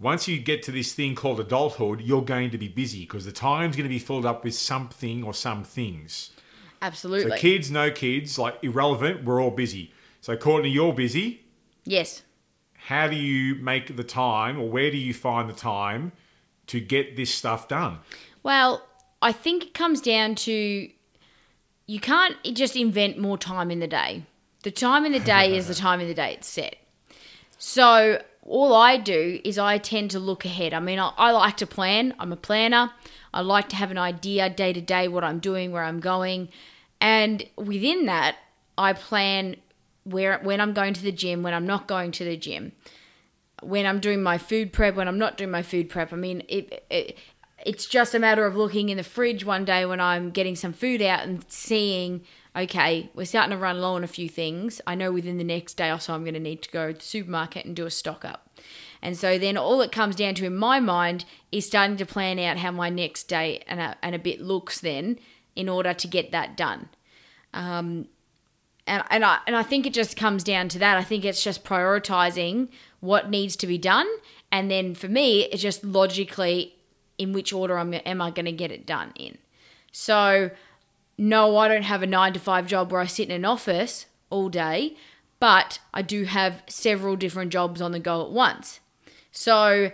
[0.00, 3.32] once you get to this thing called adulthood, you're going to be busy because the
[3.32, 6.30] time's going to be filled up with something or some things.
[6.80, 7.30] Absolutely.
[7.30, 9.92] So kids, no kids, like irrelevant, we're all busy.
[10.22, 11.44] So Courtney, you're busy.
[11.84, 12.22] yes.
[12.86, 16.10] How do you make the time or where do you find the time
[16.66, 18.00] to get this stuff done?
[18.42, 18.84] Well,
[19.20, 20.88] I think it comes down to
[21.86, 24.24] you can't just invent more time in the day.
[24.64, 26.74] The time in the day is the time in the day it's set.
[27.64, 30.74] So all I do is I tend to look ahead.
[30.74, 32.12] I mean, I, I like to plan.
[32.18, 32.90] I'm a planner.
[33.32, 36.48] I like to have an idea day to day what I'm doing, where I'm going,
[37.00, 38.36] and within that,
[38.76, 39.56] I plan
[40.02, 42.72] where when I'm going to the gym, when I'm not going to the gym
[43.62, 46.12] when I'm doing my food prep, when I'm not doing my food prep.
[46.12, 47.16] I mean, it, it
[47.64, 50.72] it's just a matter of looking in the fridge one day when I'm getting some
[50.72, 52.22] food out and seeing,
[52.56, 54.80] okay, we're starting to run low on a few things.
[54.86, 56.98] I know within the next day or so I'm going to need to go to
[56.98, 58.48] the supermarket and do a stock up.
[59.00, 62.38] And so then all it comes down to in my mind is starting to plan
[62.38, 65.18] out how my next day and a, and a bit looks then
[65.56, 66.88] in order to get that done
[67.54, 68.06] um,
[68.86, 70.96] and and I and I think it just comes down to that.
[70.96, 72.68] I think it's just prioritizing
[73.00, 74.08] what needs to be done,
[74.50, 76.74] and then for me, it's just logically
[77.18, 79.38] in which order I'm, am I going to get it done in.
[79.92, 80.50] So,
[81.28, 84.06] no, I don't have a nine to five job where I sit in an office
[84.28, 84.96] all day,
[85.38, 88.80] but I do have several different jobs on the go at once.
[89.30, 89.92] So,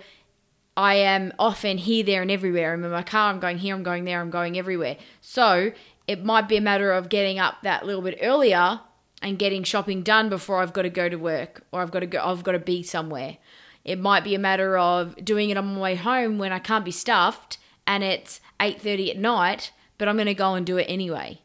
[0.74, 2.72] I am often here, there, and everywhere.
[2.72, 4.97] I'm in my car, I'm going here, I'm going there, I'm going everywhere.
[5.20, 5.72] So
[6.07, 8.81] it might be a matter of getting up that little bit earlier
[9.20, 12.07] and getting shopping done before I've got to go to work or I've got to
[12.07, 13.39] go, I've got to be somewhere.
[13.85, 16.85] It might be a matter of doing it on my way home when I can't
[16.85, 20.86] be stuffed and it's 8:30 at night, but I'm going to go and do it
[20.88, 21.40] anyway.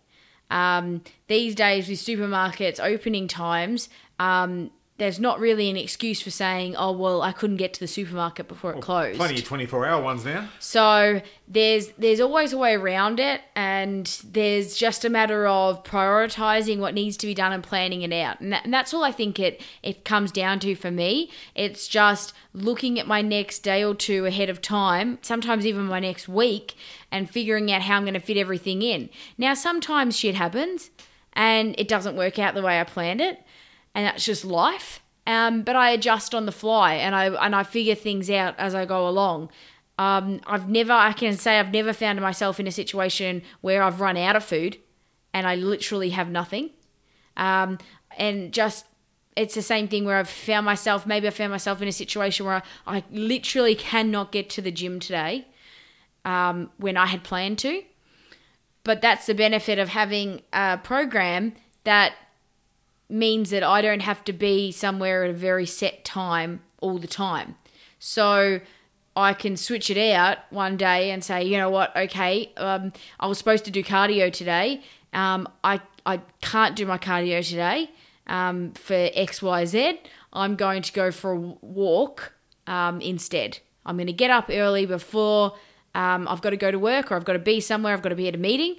[0.50, 3.90] Um, these days with supermarkets opening times,
[4.20, 7.88] um, there's not really an excuse for saying, "Oh well, I couldn't get to the
[7.88, 10.50] supermarket before it closed." Plenty of 24 hour ones now.
[10.60, 16.78] So there's there's always a way around it, and there's just a matter of prioritizing
[16.78, 19.12] what needs to be done and planning it out, and, that, and that's all I
[19.12, 21.32] think it it comes down to for me.
[21.56, 26.00] It's just looking at my next day or two ahead of time, sometimes even my
[26.00, 26.76] next week,
[27.12, 29.10] and figuring out how I'm going to fit everything in.
[29.40, 30.92] Now sometimes shit happens,
[31.34, 33.40] and it doesn't work out the way I planned it,
[33.94, 35.02] and that's just life.
[35.26, 38.76] Um, but I adjust on the fly, and I and I figure things out as
[38.76, 39.50] I go along.
[39.98, 44.02] Um, I've never, I can say, I've never found myself in a situation where I've
[44.02, 44.78] run out of food,
[45.34, 46.72] and I literally have nothing.
[47.38, 47.78] Um,
[48.18, 48.86] and just
[49.36, 52.46] it's the same thing where I've found myself, maybe I found myself in a situation
[52.46, 55.48] where I, I literally cannot get to the gym today
[56.26, 57.84] um, when I had planned to.
[58.84, 62.14] But that's the benefit of having a program that
[63.10, 67.08] means that I don't have to be somewhere at a very set time all the
[67.08, 67.56] time.
[68.00, 68.60] So
[69.16, 73.28] I can switch it out one day and say, you know what, okay, um, I
[73.28, 74.82] was supposed to do cardio today.
[75.14, 77.92] Um, I, I can't do my cardio today
[78.28, 80.00] um, for X, Y, Z.
[80.34, 82.34] I'm going to go for a walk
[82.66, 83.60] um, instead.
[83.86, 85.54] I'm going to get up early before
[85.96, 88.10] um, I've got to go to work or I've got to be somewhere, I've got
[88.10, 88.78] to be at a meeting,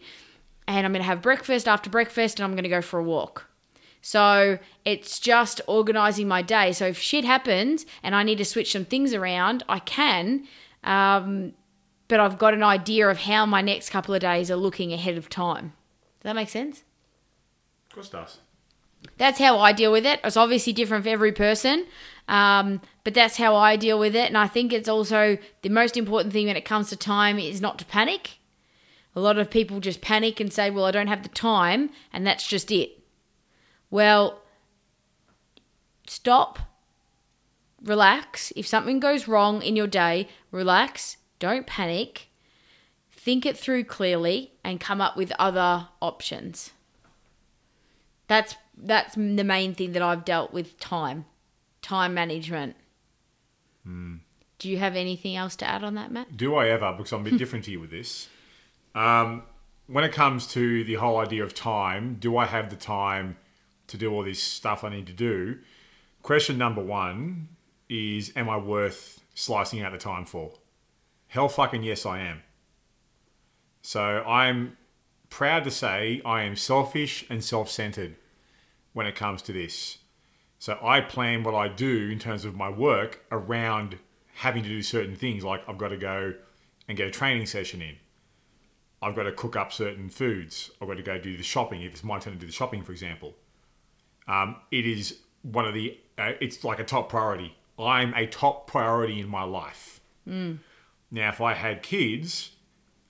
[0.67, 3.05] and I'm going to have breakfast after breakfast and I'm going to go for a
[3.05, 3.49] walk.
[4.07, 6.73] So it's just organizing my day.
[6.73, 10.47] So if shit happens and I need to switch some things around, I can.
[10.85, 11.55] Um,
[12.09, 15.17] but I've got an idea of how my next couple of days are looking ahead
[15.17, 15.73] of time.
[16.21, 16.85] Does that make sense?
[17.87, 18.39] Of course, it does.
[19.17, 20.21] That's how I deal with it.
[20.23, 21.87] It's obviously different for every person,
[22.29, 24.29] um, but that's how I deal with it.
[24.29, 27.63] And I think it's also the most important thing when it comes to time is
[27.63, 28.33] not to panic.
[29.17, 32.27] A lot of people just panic and say, well, I don't have the time, and
[32.27, 33.01] that's just it.
[33.95, 34.41] Well,
[36.09, 36.59] stop,
[37.81, 38.53] relax.
[38.57, 42.27] If something goes wrong in your day, relax, don't panic,
[43.13, 46.73] think it through clearly, and come up with other options.
[48.27, 51.27] That's that's the main thing that I've dealt with time,
[51.81, 52.75] time management.
[54.59, 56.37] Do you have anything else to add on that, Matt?
[56.37, 56.93] Do I ever?
[56.97, 58.29] Because I'm a bit different to you with this.
[58.97, 59.45] Um,
[59.87, 63.37] when it comes to the whole idea of time, do I have the time
[63.89, 65.59] to do all this stuff I need to do?
[66.23, 67.49] Question number one
[67.89, 70.53] is Am I worth slicing out the time for?
[71.29, 72.43] Hell fucking yes, I am.
[73.83, 74.77] So I'm
[75.29, 78.17] proud to say I am selfish and self centered
[78.93, 79.99] when it comes to this.
[80.59, 83.99] So I plan what I do in terms of my work around
[84.37, 85.45] having to do certain things.
[85.45, 86.35] Like I've got to go
[86.89, 87.97] and get a training session in.
[89.03, 90.71] I've got to cook up certain foods.
[90.81, 92.83] I've got to go do the shopping if it's my turn to do the shopping,
[92.83, 93.35] for example.
[94.27, 95.99] Um, it is one of the.
[96.17, 97.57] Uh, it's like a top priority.
[97.79, 100.01] I'm a top priority in my life.
[101.11, 102.53] Now, if I had kids,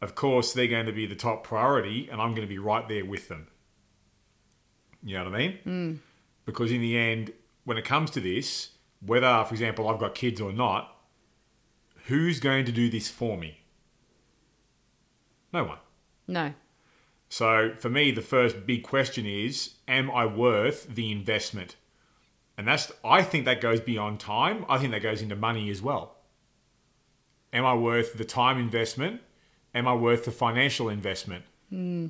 [0.00, 2.86] of course they're going to be the top priority, and I'm going to be right
[2.88, 3.46] there with them.
[5.02, 5.58] You know what I mean?
[6.46, 7.32] Because in the end,
[7.64, 8.70] when it comes to this,
[9.04, 10.96] whether, for example, I've got kids or not,
[12.06, 13.60] who's going to do this for me?
[15.52, 15.78] No one.
[16.26, 16.54] No.
[17.34, 21.74] So for me, the first big question is, am I worth the investment?
[22.56, 24.64] And that's, I think that goes beyond time.
[24.68, 26.14] I think that goes into money as well.
[27.52, 29.20] Am I worth the time investment?
[29.74, 31.44] Am I worth the financial investment?
[31.70, 32.06] Hmm.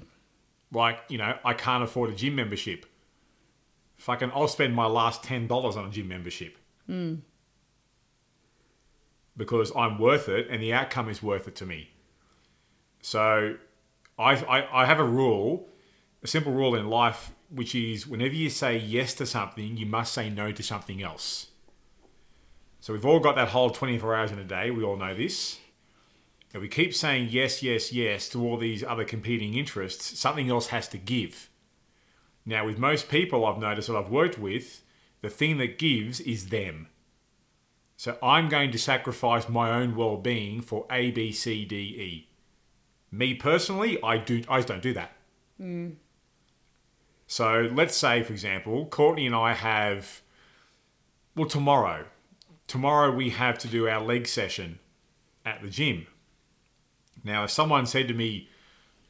[0.70, 2.84] Like, you know, I can't afford a gym membership.
[3.96, 6.58] Fucking, I'll spend my last $10 on a gym membership.
[6.84, 7.14] Hmm.
[9.38, 11.92] Because I'm worth it and the outcome is worth it to me.
[13.00, 13.56] So
[14.18, 15.68] I, I, I have a rule,
[16.22, 20.12] a simple rule in life, which is whenever you say yes to something, you must
[20.12, 21.48] say no to something else.
[22.80, 24.70] So we've all got that whole 24 hours in a day.
[24.70, 25.58] We all know this.
[26.52, 30.18] And we keep saying yes, yes, yes to all these other competing interests.
[30.18, 31.48] Something else has to give.
[32.46, 34.82] Now, with most people I've noticed that I've worked with,
[35.22, 36.88] the thing that gives is them.
[37.96, 42.28] So I'm going to sacrifice my own well-being for A, B, C, D, E.
[43.14, 44.42] Me personally, I do.
[44.48, 45.12] I just don't do that.
[45.56, 45.90] Hmm.
[47.28, 50.20] So let's say, for example, Courtney and I have.
[51.36, 52.06] Well, tomorrow,
[52.66, 54.80] tomorrow we have to do our leg session
[55.44, 56.08] at the gym.
[57.22, 58.48] Now, if someone said to me,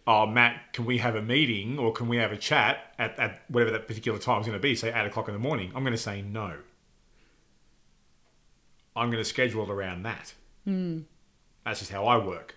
[0.07, 3.42] "Oh, Matt, can we have a meeting or can we have a chat at, at
[3.48, 5.82] whatever that particular time is going to be, say eight o'clock in the morning?" I'm
[5.82, 6.59] going to say no.
[8.94, 10.34] I'm going to schedule it around that.
[10.64, 11.00] Hmm.
[11.64, 12.55] That's just how I work.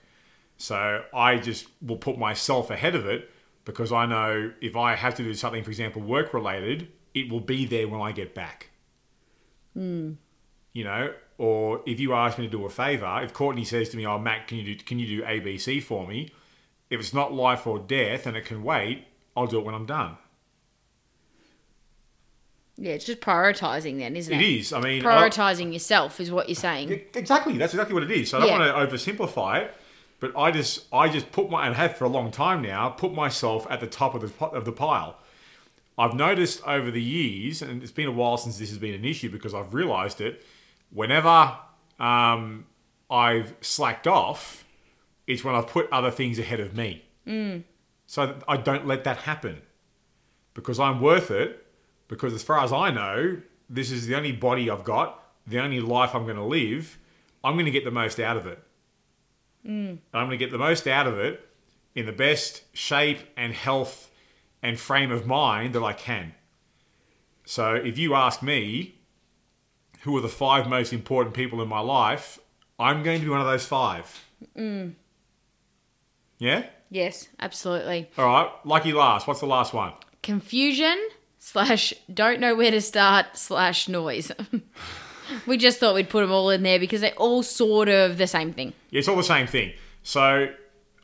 [0.58, 3.30] So I just will put myself ahead of it
[3.66, 7.40] because I know if I have to do something, for example, work related, it will
[7.42, 8.70] be there when I get back.
[9.74, 10.14] Hmm.
[10.74, 13.98] You know, or if you ask me to do a favor, if Courtney says to
[13.98, 16.32] me, "Oh, Matt, can you do can you do ABC for me?"
[16.90, 19.06] If it's not life or death and it can wait,
[19.36, 20.18] I'll do it when I'm done.
[22.78, 24.40] Yeah, it's just prioritizing then, isn't it?
[24.42, 24.72] It is.
[24.74, 26.92] I mean, I- Prioritizing yourself is what you're saying.
[27.16, 27.58] Exactly.
[27.58, 28.30] That's exactly what it is.
[28.30, 28.74] So I don't Yeah.
[28.76, 29.74] want to oversimplify it,
[30.20, 33.14] but I just I just put my and have for a long time now put
[33.14, 35.18] myself at the top of the of the pile.
[35.98, 39.04] I've noticed over the years, and it's been a while since this has been an
[39.04, 40.46] issue because I've realised it.
[40.92, 41.58] Whenever
[42.00, 42.66] um,
[43.10, 44.64] I've slacked off,
[45.26, 47.04] it's when I've put other things ahead of me.
[48.06, 49.62] So I don't let that happen
[50.54, 51.64] because I'm worth it.
[52.08, 53.38] Because as far as I know,
[53.70, 56.98] this is the only body I've got, the only life I'm going to live.
[57.44, 58.64] I'm going to get the most out of it.
[59.68, 61.48] And I'm going to get the most out of it
[61.96, 64.10] in the best shape and health
[64.64, 66.34] and frame of mind that I can.
[67.46, 68.96] So if you ask me,
[70.02, 72.40] who are the five most important people in my life?
[72.80, 74.26] I'm going to be one of those five.
[74.56, 74.94] Mm.
[76.38, 76.66] Yeah?
[76.90, 78.10] Yes, absolutely.
[78.18, 78.52] All right.
[78.64, 79.28] Lucky last.
[79.28, 79.94] What's the last one?
[80.24, 80.98] Confusion
[81.40, 84.32] slash don't know where to start slash noise.
[85.46, 88.28] we just thought we'd put them all in there because they're all sort of the
[88.28, 88.74] same thing.
[88.90, 89.74] Yeah, it's all the same thing.
[90.04, 90.50] So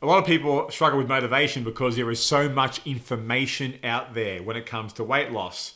[0.02, 4.42] a lot of people struggle with motivation because there is so much information out there
[4.42, 5.74] when it comes to weight loss.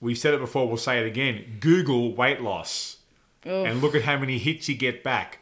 [0.00, 1.58] We've said it before, we'll say it again.
[1.60, 2.98] Google weight loss
[3.44, 5.38] and look at how many hits you get back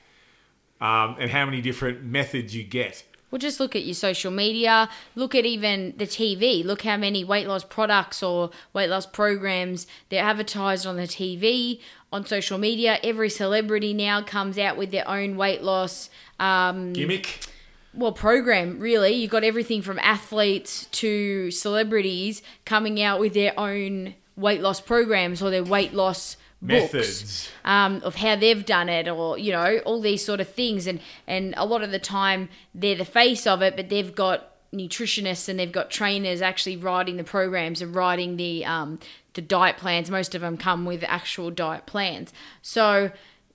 [0.81, 3.05] um, and how many different methods you get.
[3.31, 4.91] Well, just look at your social media.
[5.15, 6.63] Look at even the TV.
[6.63, 11.81] Look how many weight loss products or weight loss programs they're advertised on the TV,
[12.13, 12.99] on social media.
[13.03, 17.41] Every celebrity now comes out with their own weight loss um, Gimmick.
[17.95, 18.79] well program.
[18.79, 24.81] Really, you've got everything from athletes to celebrities coming out with their own weight loss
[24.81, 27.49] programs or their weight loss books Methods.
[27.65, 31.01] um, of how they've done it or you know all these sort of things and
[31.27, 35.49] and a lot of the time they're the face of it but they've got nutritionists
[35.49, 38.99] and they've got trainers actually writing the programs and writing the um,
[39.35, 43.11] the diet plans most of them come with actual diet plans so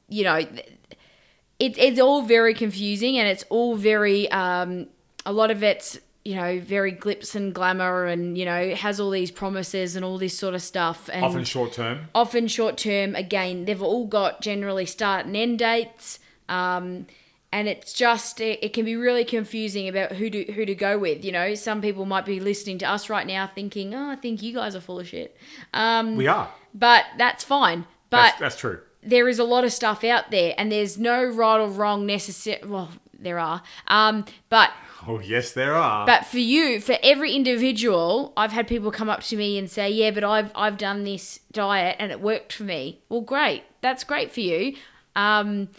[0.07, 4.87] you know it, it's all very confusing and it's all very um,
[5.25, 8.99] a lot of it's you know very glitz and glamour and you know it has
[8.99, 12.07] all these promises and all this sort of stuff and Often short term.
[12.13, 13.15] often short term.
[13.15, 16.19] Again, they've all got generally start and end dates,
[16.49, 17.07] um,
[17.51, 20.97] and it's just it, it can be really confusing about who to who to go
[20.97, 21.23] with.
[21.25, 24.41] You know, some people might be listening to us right now thinking, "Oh, I think
[24.41, 25.35] you guys are full of shit,"
[25.73, 26.49] um, We are.
[26.73, 27.85] but that's fine.
[28.09, 28.79] But That's, that's true.
[29.03, 32.61] there is a lot of stuff out there, and there's no right or wrong necessary.
[32.65, 32.89] Well,
[33.19, 34.71] there are, um, but
[35.07, 36.05] Oh, yes, there are.
[36.05, 39.89] but for you, for every individual, I've had people come up to me and say,
[39.89, 44.03] "Yeah, but I've I've done this diet and it worked for me." Well, great, that's
[44.03, 44.75] great for you,
[45.15, 45.69] um,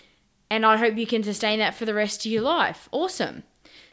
[0.51, 2.88] and I hope you can sustain that for the rest of your life.
[2.92, 3.42] Awesome.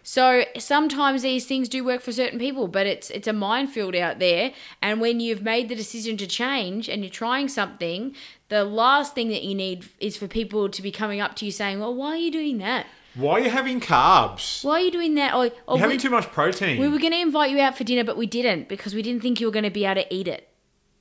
[0.07, 4.19] So sometimes these things do work for certain people, but it's it's a minefield out
[4.19, 4.53] there.
[4.81, 8.15] And when you've made the decision to change and you're trying something,
[8.49, 11.51] the last thing that you need is for people to be coming up to you
[11.51, 12.85] saying, "Well, why are you doing that?
[13.15, 14.63] Why are you having carbs?
[14.63, 16.79] Why are you doing that?" Or, or You're having "We- too much protein.
[16.79, 19.23] we were going to invite you out for dinner, but we didn't because we didn't
[19.23, 20.47] think you were going to be able to eat it.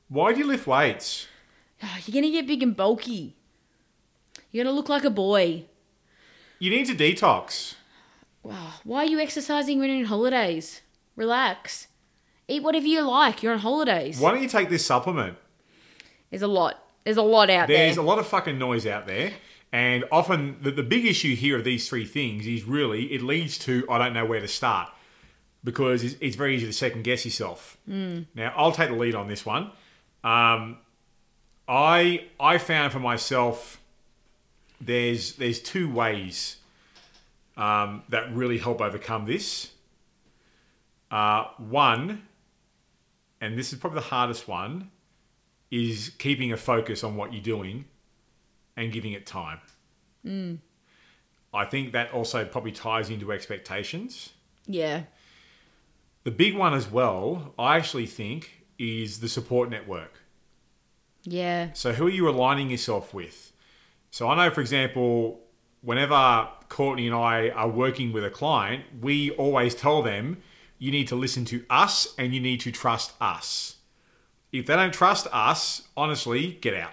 [0.08, 1.26] Why do you lift weights?
[1.82, 3.36] Oh, you're going to get big and bulky.
[4.54, 5.64] You're going to look like a boy.
[6.60, 7.74] You need to detox.
[8.44, 8.74] Wow.
[8.84, 10.80] why are you exercising when you're on holidays?
[11.16, 11.88] Relax.
[12.46, 13.42] Eat whatever you like.
[13.42, 14.20] You're on holidays.
[14.20, 15.38] Why don't you take this supplement?
[16.30, 16.80] There's a lot.
[17.02, 17.78] There's a lot out there.
[17.78, 19.32] There's a lot of fucking noise out there.
[19.72, 23.58] And often the, the big issue here of these three things is really it leads
[23.60, 24.88] to I don't know where to start
[25.64, 27.76] because it's, it's very easy to second guess yourself.
[27.88, 29.72] Now I'll take the lead on this one.
[30.22, 30.78] Um,
[31.66, 33.80] I I found for myself
[34.80, 36.56] there's there's two ways
[37.56, 39.70] um, that really help overcome this.
[41.10, 42.26] Uh, one,
[43.40, 44.90] and this is probably the hardest one,
[45.70, 47.84] is keeping a focus on what you're doing
[48.76, 49.60] and giving it time.
[51.52, 54.32] I think that also probably ties into expectations.
[54.66, 55.04] yeah.
[56.24, 60.22] The big one as well, I actually think, is the support network.
[61.22, 61.68] Yeah.
[61.74, 63.52] So who are you aligning yourself with?
[64.14, 65.40] So I know, for example,
[65.82, 70.40] whenever Courtney and I are working with a client, we always tell them
[70.78, 73.74] you need to listen to us and you need to trust us.
[74.52, 76.92] If they don't trust us, honestly, get out.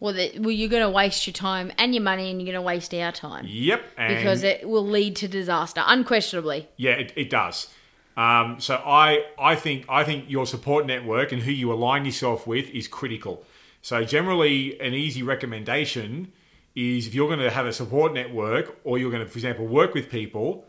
[0.00, 2.60] Well, the, well, you're going to waste your time and your money, and you're going
[2.60, 3.84] to waste our time Yep.
[3.96, 6.68] And because it will lead to disaster, unquestionably.
[6.76, 7.68] Yeah, it, it does.
[8.16, 12.48] Um, so I I think I think your support network and who you align yourself
[12.48, 13.44] with is critical.
[13.82, 16.32] So generally, an easy recommendation
[16.74, 19.66] is if you're going to have a support network or you're going to, for example,
[19.66, 20.64] work with people,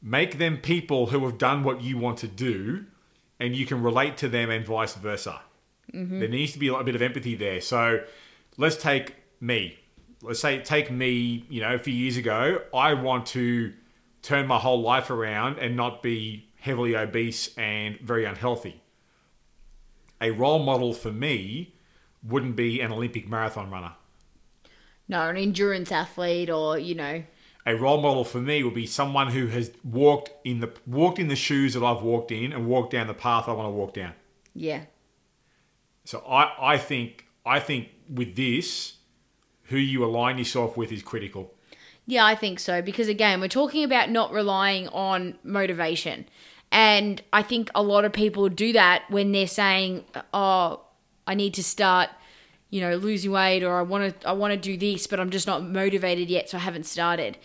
[0.00, 2.84] make them people who have done what you want to do,
[3.38, 5.40] and you can relate to them and vice versa.
[5.92, 6.20] Mm-hmm.
[6.20, 7.60] There needs to be a bit of empathy there.
[7.60, 8.04] So
[8.56, 9.76] let's take me.
[10.22, 11.44] Let's say take me.
[11.48, 13.72] You know, a few years ago, I want to
[14.22, 18.80] turn my whole life around and not be heavily obese and very unhealthy.
[20.20, 21.74] A role model for me
[22.22, 23.92] wouldn't be an Olympic marathon runner.
[25.08, 27.22] No, an endurance athlete or, you know,
[27.66, 31.28] A role model for me would be someone who has walked in the walked in
[31.28, 33.94] the shoes that I've walked in and walked down the path I want to walk
[33.94, 34.14] down.
[34.54, 34.82] yeah.
[36.04, 38.94] So I, I think I think with this,
[39.64, 41.54] who you align yourself with is critical.
[42.06, 42.82] Yeah, I think so.
[42.82, 46.26] Because again, we're talking about not relying on motivation.
[46.72, 50.04] And I think a lot of people do that when they're saying,
[50.34, 50.80] oh,
[51.26, 52.10] I need to start,
[52.70, 55.30] you know, losing weight or I want to I want to do this, but I'm
[55.30, 57.38] just not motivated yet, so I haven't started.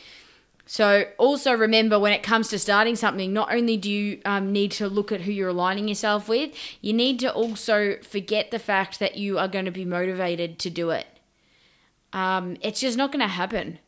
[0.69, 4.71] So also remember when it comes to starting something, not only do you um, need
[4.73, 8.99] to look at who you're aligning yourself with, you need to also forget the fact
[8.99, 11.07] that you are going to be motivated to do it.
[12.11, 13.79] Um, it's just not going to happen.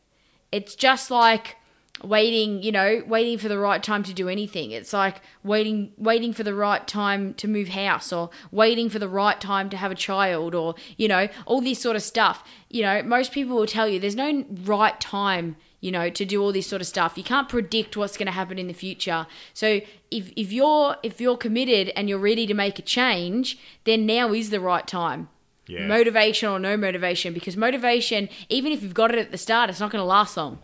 [0.50, 1.56] It's just like
[2.02, 4.70] waiting, you know, waiting for the right time to do anything.
[4.70, 9.08] It's like waiting waiting for the right time to move house or waiting for the
[9.08, 12.44] right time to have a child or, you know, all this sort of stuff.
[12.68, 16.42] You know, most people will tell you there's no right time you know to do
[16.42, 19.26] all this sort of stuff you can't predict what's going to happen in the future
[19.54, 24.04] so if, if you're if you're committed and you're ready to make a change then
[24.04, 25.30] now is the right time
[25.66, 25.86] Yeah.
[25.86, 29.80] motivation or no motivation because motivation even if you've got it at the start it's
[29.80, 30.58] not going to last long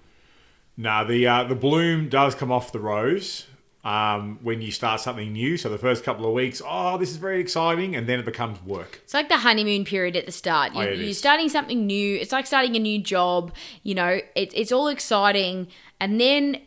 [0.77, 3.47] Now the uh, the bloom does come off the rose
[3.85, 5.57] um, when you start something new.
[5.57, 8.63] So the first couple of weeks, oh, this is very exciting, and then it becomes
[8.63, 9.01] work.
[9.05, 10.75] It's like the honeymoon period at the start.
[10.75, 11.19] You, Oh, you're is.
[11.19, 12.17] starting something new.
[12.17, 13.55] It's like starting a new job.
[13.83, 15.69] You know, it, it's all exciting,
[16.01, 16.61] and then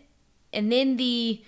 [0.54, 1.44] and then the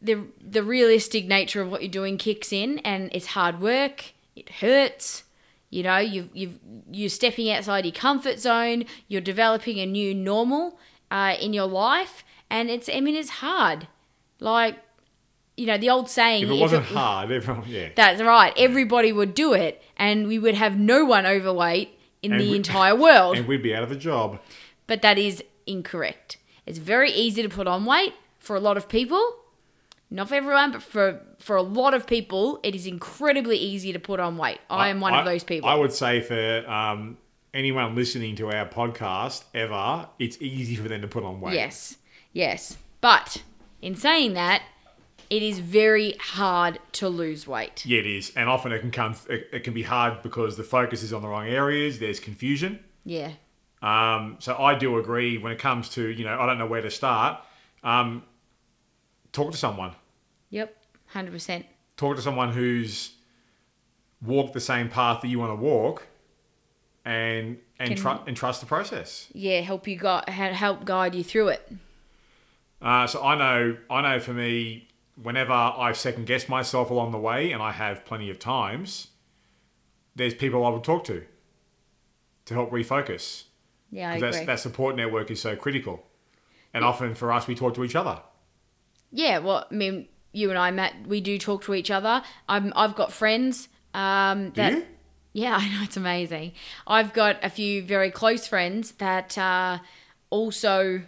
[0.00, 4.12] the the realistic nature of what you're doing kicks in, and it's hard work.
[4.36, 5.24] It hurts.
[5.70, 6.58] You know, you've you've
[6.90, 8.84] you're stepping outside your comfort zone.
[9.08, 10.78] You're developing a new normal
[11.16, 12.14] uh, in your life,
[12.50, 13.86] and it's I mean it's hard.
[14.40, 14.76] Like
[15.56, 16.44] you know the old saying.
[16.44, 17.88] If it wasn't hard, everyone, yeah.
[18.00, 18.52] That's right.
[18.56, 21.88] Everybody would do it, and we would have no one overweight
[22.22, 23.36] in And the we- entire world.
[23.36, 24.40] and we'd be out of a job.
[24.86, 26.38] but that is incorrect.
[26.66, 29.22] It's very easy to put on weight for a lot of people.
[30.10, 33.98] Not for everyone, but for for a lot of people, it is incredibly easy to
[33.98, 34.58] put on weight.
[34.70, 35.68] I am one of those people.
[35.68, 37.16] I would say for um,
[37.54, 41.54] anyone listening to our podcast ever, it's easy for them to put on weight.
[41.54, 41.96] Yes,
[42.32, 42.76] yes.
[43.00, 43.42] But
[43.80, 44.62] in saying that,
[45.30, 47.86] it is very hard to lose weight.
[47.86, 49.16] Yeah, it is, and often it can come.
[49.28, 51.98] It, it can be hard because the focus is on the wrong areas.
[51.98, 52.80] There's confusion.
[53.04, 53.32] Yeah.
[53.80, 56.82] Um, so I do agree when it comes to you know I don't know where
[56.82, 57.40] to start.
[57.82, 58.22] Um,
[59.32, 59.92] talk to someone.
[60.50, 60.76] Yep.
[61.06, 61.66] Hundred percent.
[61.96, 63.12] Talk to someone who's
[64.20, 66.06] walked the same path that you want to walk,
[67.04, 69.28] and and, Can- tru- and trust the process.
[69.32, 69.60] Yeah.
[69.60, 71.72] Help you gu- help guide you through it.
[72.80, 74.88] Uh, so I know, I know for me,
[75.20, 79.08] whenever I've second guessed myself along the way, and I have plenty of times,
[80.16, 81.24] there's people I would talk to
[82.46, 83.44] to help refocus.
[83.90, 84.46] Yeah, I Because agree.
[84.46, 86.04] that support network is so critical.
[86.74, 88.20] And often for us, we talk to each other.
[89.12, 92.22] Yeah, well, I mean, you and I, Matt, we do talk to each other.
[92.48, 94.86] I'm, I've got friends um, Do that.
[95.32, 96.52] Yeah, I know it's amazing.
[96.86, 99.78] I've got a few very close friends that uh,
[100.30, 101.02] also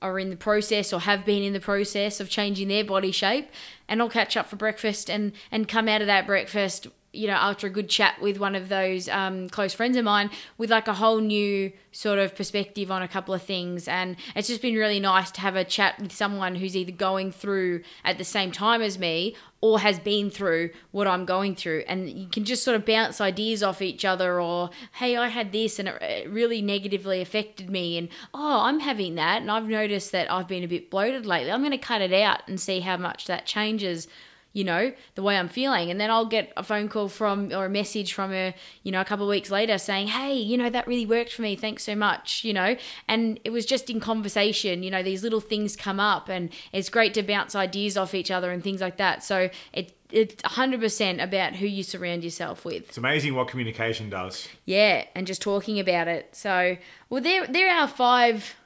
[0.00, 3.50] are in the process or have been in the process of changing their body shape,
[3.88, 7.34] and I'll catch up for breakfast and and come out of that breakfast, you know,
[7.34, 10.86] after a good chat with one of those um, close friends of mine, with like
[10.88, 14.74] a whole new sort of perspective on a couple of things, and it's just been
[14.74, 18.52] really nice to have a chat with someone who's either going through at the same
[18.52, 21.82] time as me or has been through what I'm going through.
[21.88, 25.50] And you can just sort of bounce ideas off each other, or, hey, I had
[25.50, 27.98] this and it- it really negatively affected me.
[27.98, 29.40] And, oh, I'm having that.
[29.40, 31.50] And I've noticed that I've been a bit bloated lately.
[31.50, 34.06] I'm going to cut it out and see how much that changes.
[34.52, 35.90] You know, the way I'm feeling.
[35.90, 39.00] And then I'll get a phone call from or a message from her, you know,
[39.00, 41.54] a couple of weeks later saying, Hey, you know, that really worked for me.
[41.54, 42.76] Thanks so much, you know.
[43.06, 46.88] And it was just in conversation, you know, these little things come up and it's
[46.88, 49.22] great to bounce ideas off each other and things like that.
[49.22, 52.88] So it it's 100% about who you surround yourself with.
[52.88, 54.48] It's amazing what communication does.
[54.64, 56.30] Yeah, and just talking about it.
[56.32, 56.76] So,
[57.10, 58.56] well, there there are five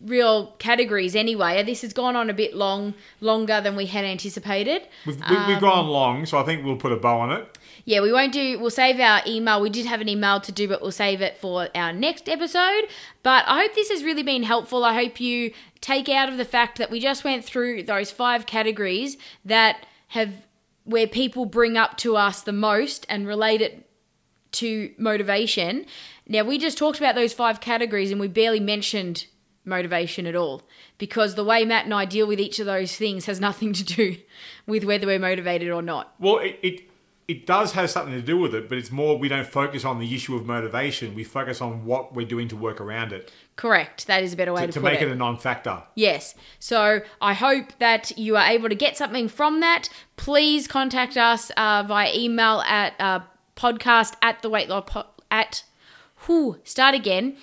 [0.00, 1.62] real categories anyway.
[1.62, 4.82] This has gone on a bit long, longer than we had anticipated.
[5.06, 7.58] We've, we, Um, gone long, so I think we'll put a bow on it.
[7.84, 8.58] Yeah, we won't do.
[8.58, 9.60] We'll save our email.
[9.60, 12.84] We did have an email to do, but we'll save it for our next episode.
[13.22, 14.84] But I hope this has really been helpful.
[14.84, 18.44] I hope you take out of the fact that we just went through those five
[18.44, 20.46] categories that have
[20.84, 23.88] where people bring up to us the most and relate it
[24.52, 25.86] to motivation.
[26.28, 29.26] Now, we just talked about those five categories and we barely mentioned
[29.66, 30.62] motivation at all
[30.98, 33.84] because the way Matt and I deal with each of those things has nothing to
[33.84, 34.16] do
[34.66, 36.14] with whether we're motivated or not.
[36.18, 36.82] Well, it, it
[37.28, 39.98] it does have something to do with it, but it's more we don't focus on
[39.98, 41.12] the issue of motivation.
[41.12, 44.06] We focus on what we're doing to work around it Correct.
[44.06, 45.08] That is a better way to, to, to make it.
[45.08, 45.82] it a non-factor.
[45.94, 46.34] Yes.
[46.58, 49.88] So I hope that you are able to get something from that.
[50.16, 53.20] Please contact us uh, via email at uh,
[53.56, 55.64] podcast at the weight loss po- at
[56.20, 57.36] who start again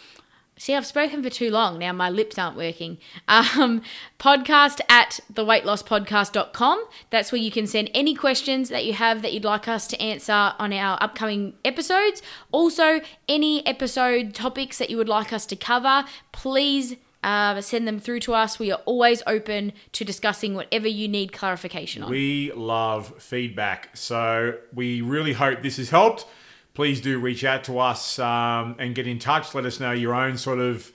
[0.63, 1.77] See, I've spoken for too long.
[1.77, 2.97] Now my lips aren't working.
[3.27, 3.81] Um,
[4.17, 6.85] podcast at theweightlosspodcast.com.
[7.09, 10.01] That's where you can send any questions that you have that you'd like us to
[10.01, 12.21] answer on our upcoming episodes.
[12.53, 16.95] Also, any episode topics that you would like us to cover, please
[17.25, 18.57] uh, send them through to us.
[18.57, 22.09] We are always open to discussing whatever you need clarification on.
[22.09, 23.97] We love feedback.
[23.97, 26.25] So we really hope this has helped.
[26.73, 29.53] Please do reach out to us um, and get in touch.
[29.53, 30.91] Let us know your own sort of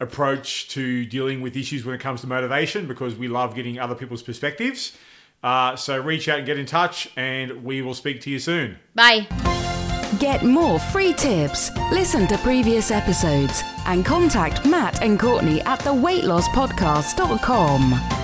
[0.00, 3.94] approach to dealing with issues when it comes to motivation because we love getting other
[3.94, 4.96] people's perspectives.
[5.42, 8.78] Uh, so reach out and get in touch, and we will speak to you soon.
[8.94, 9.26] Bye.
[10.18, 18.23] Get more free tips, listen to previous episodes, and contact Matt and Courtney at theweightlosspodcast.com.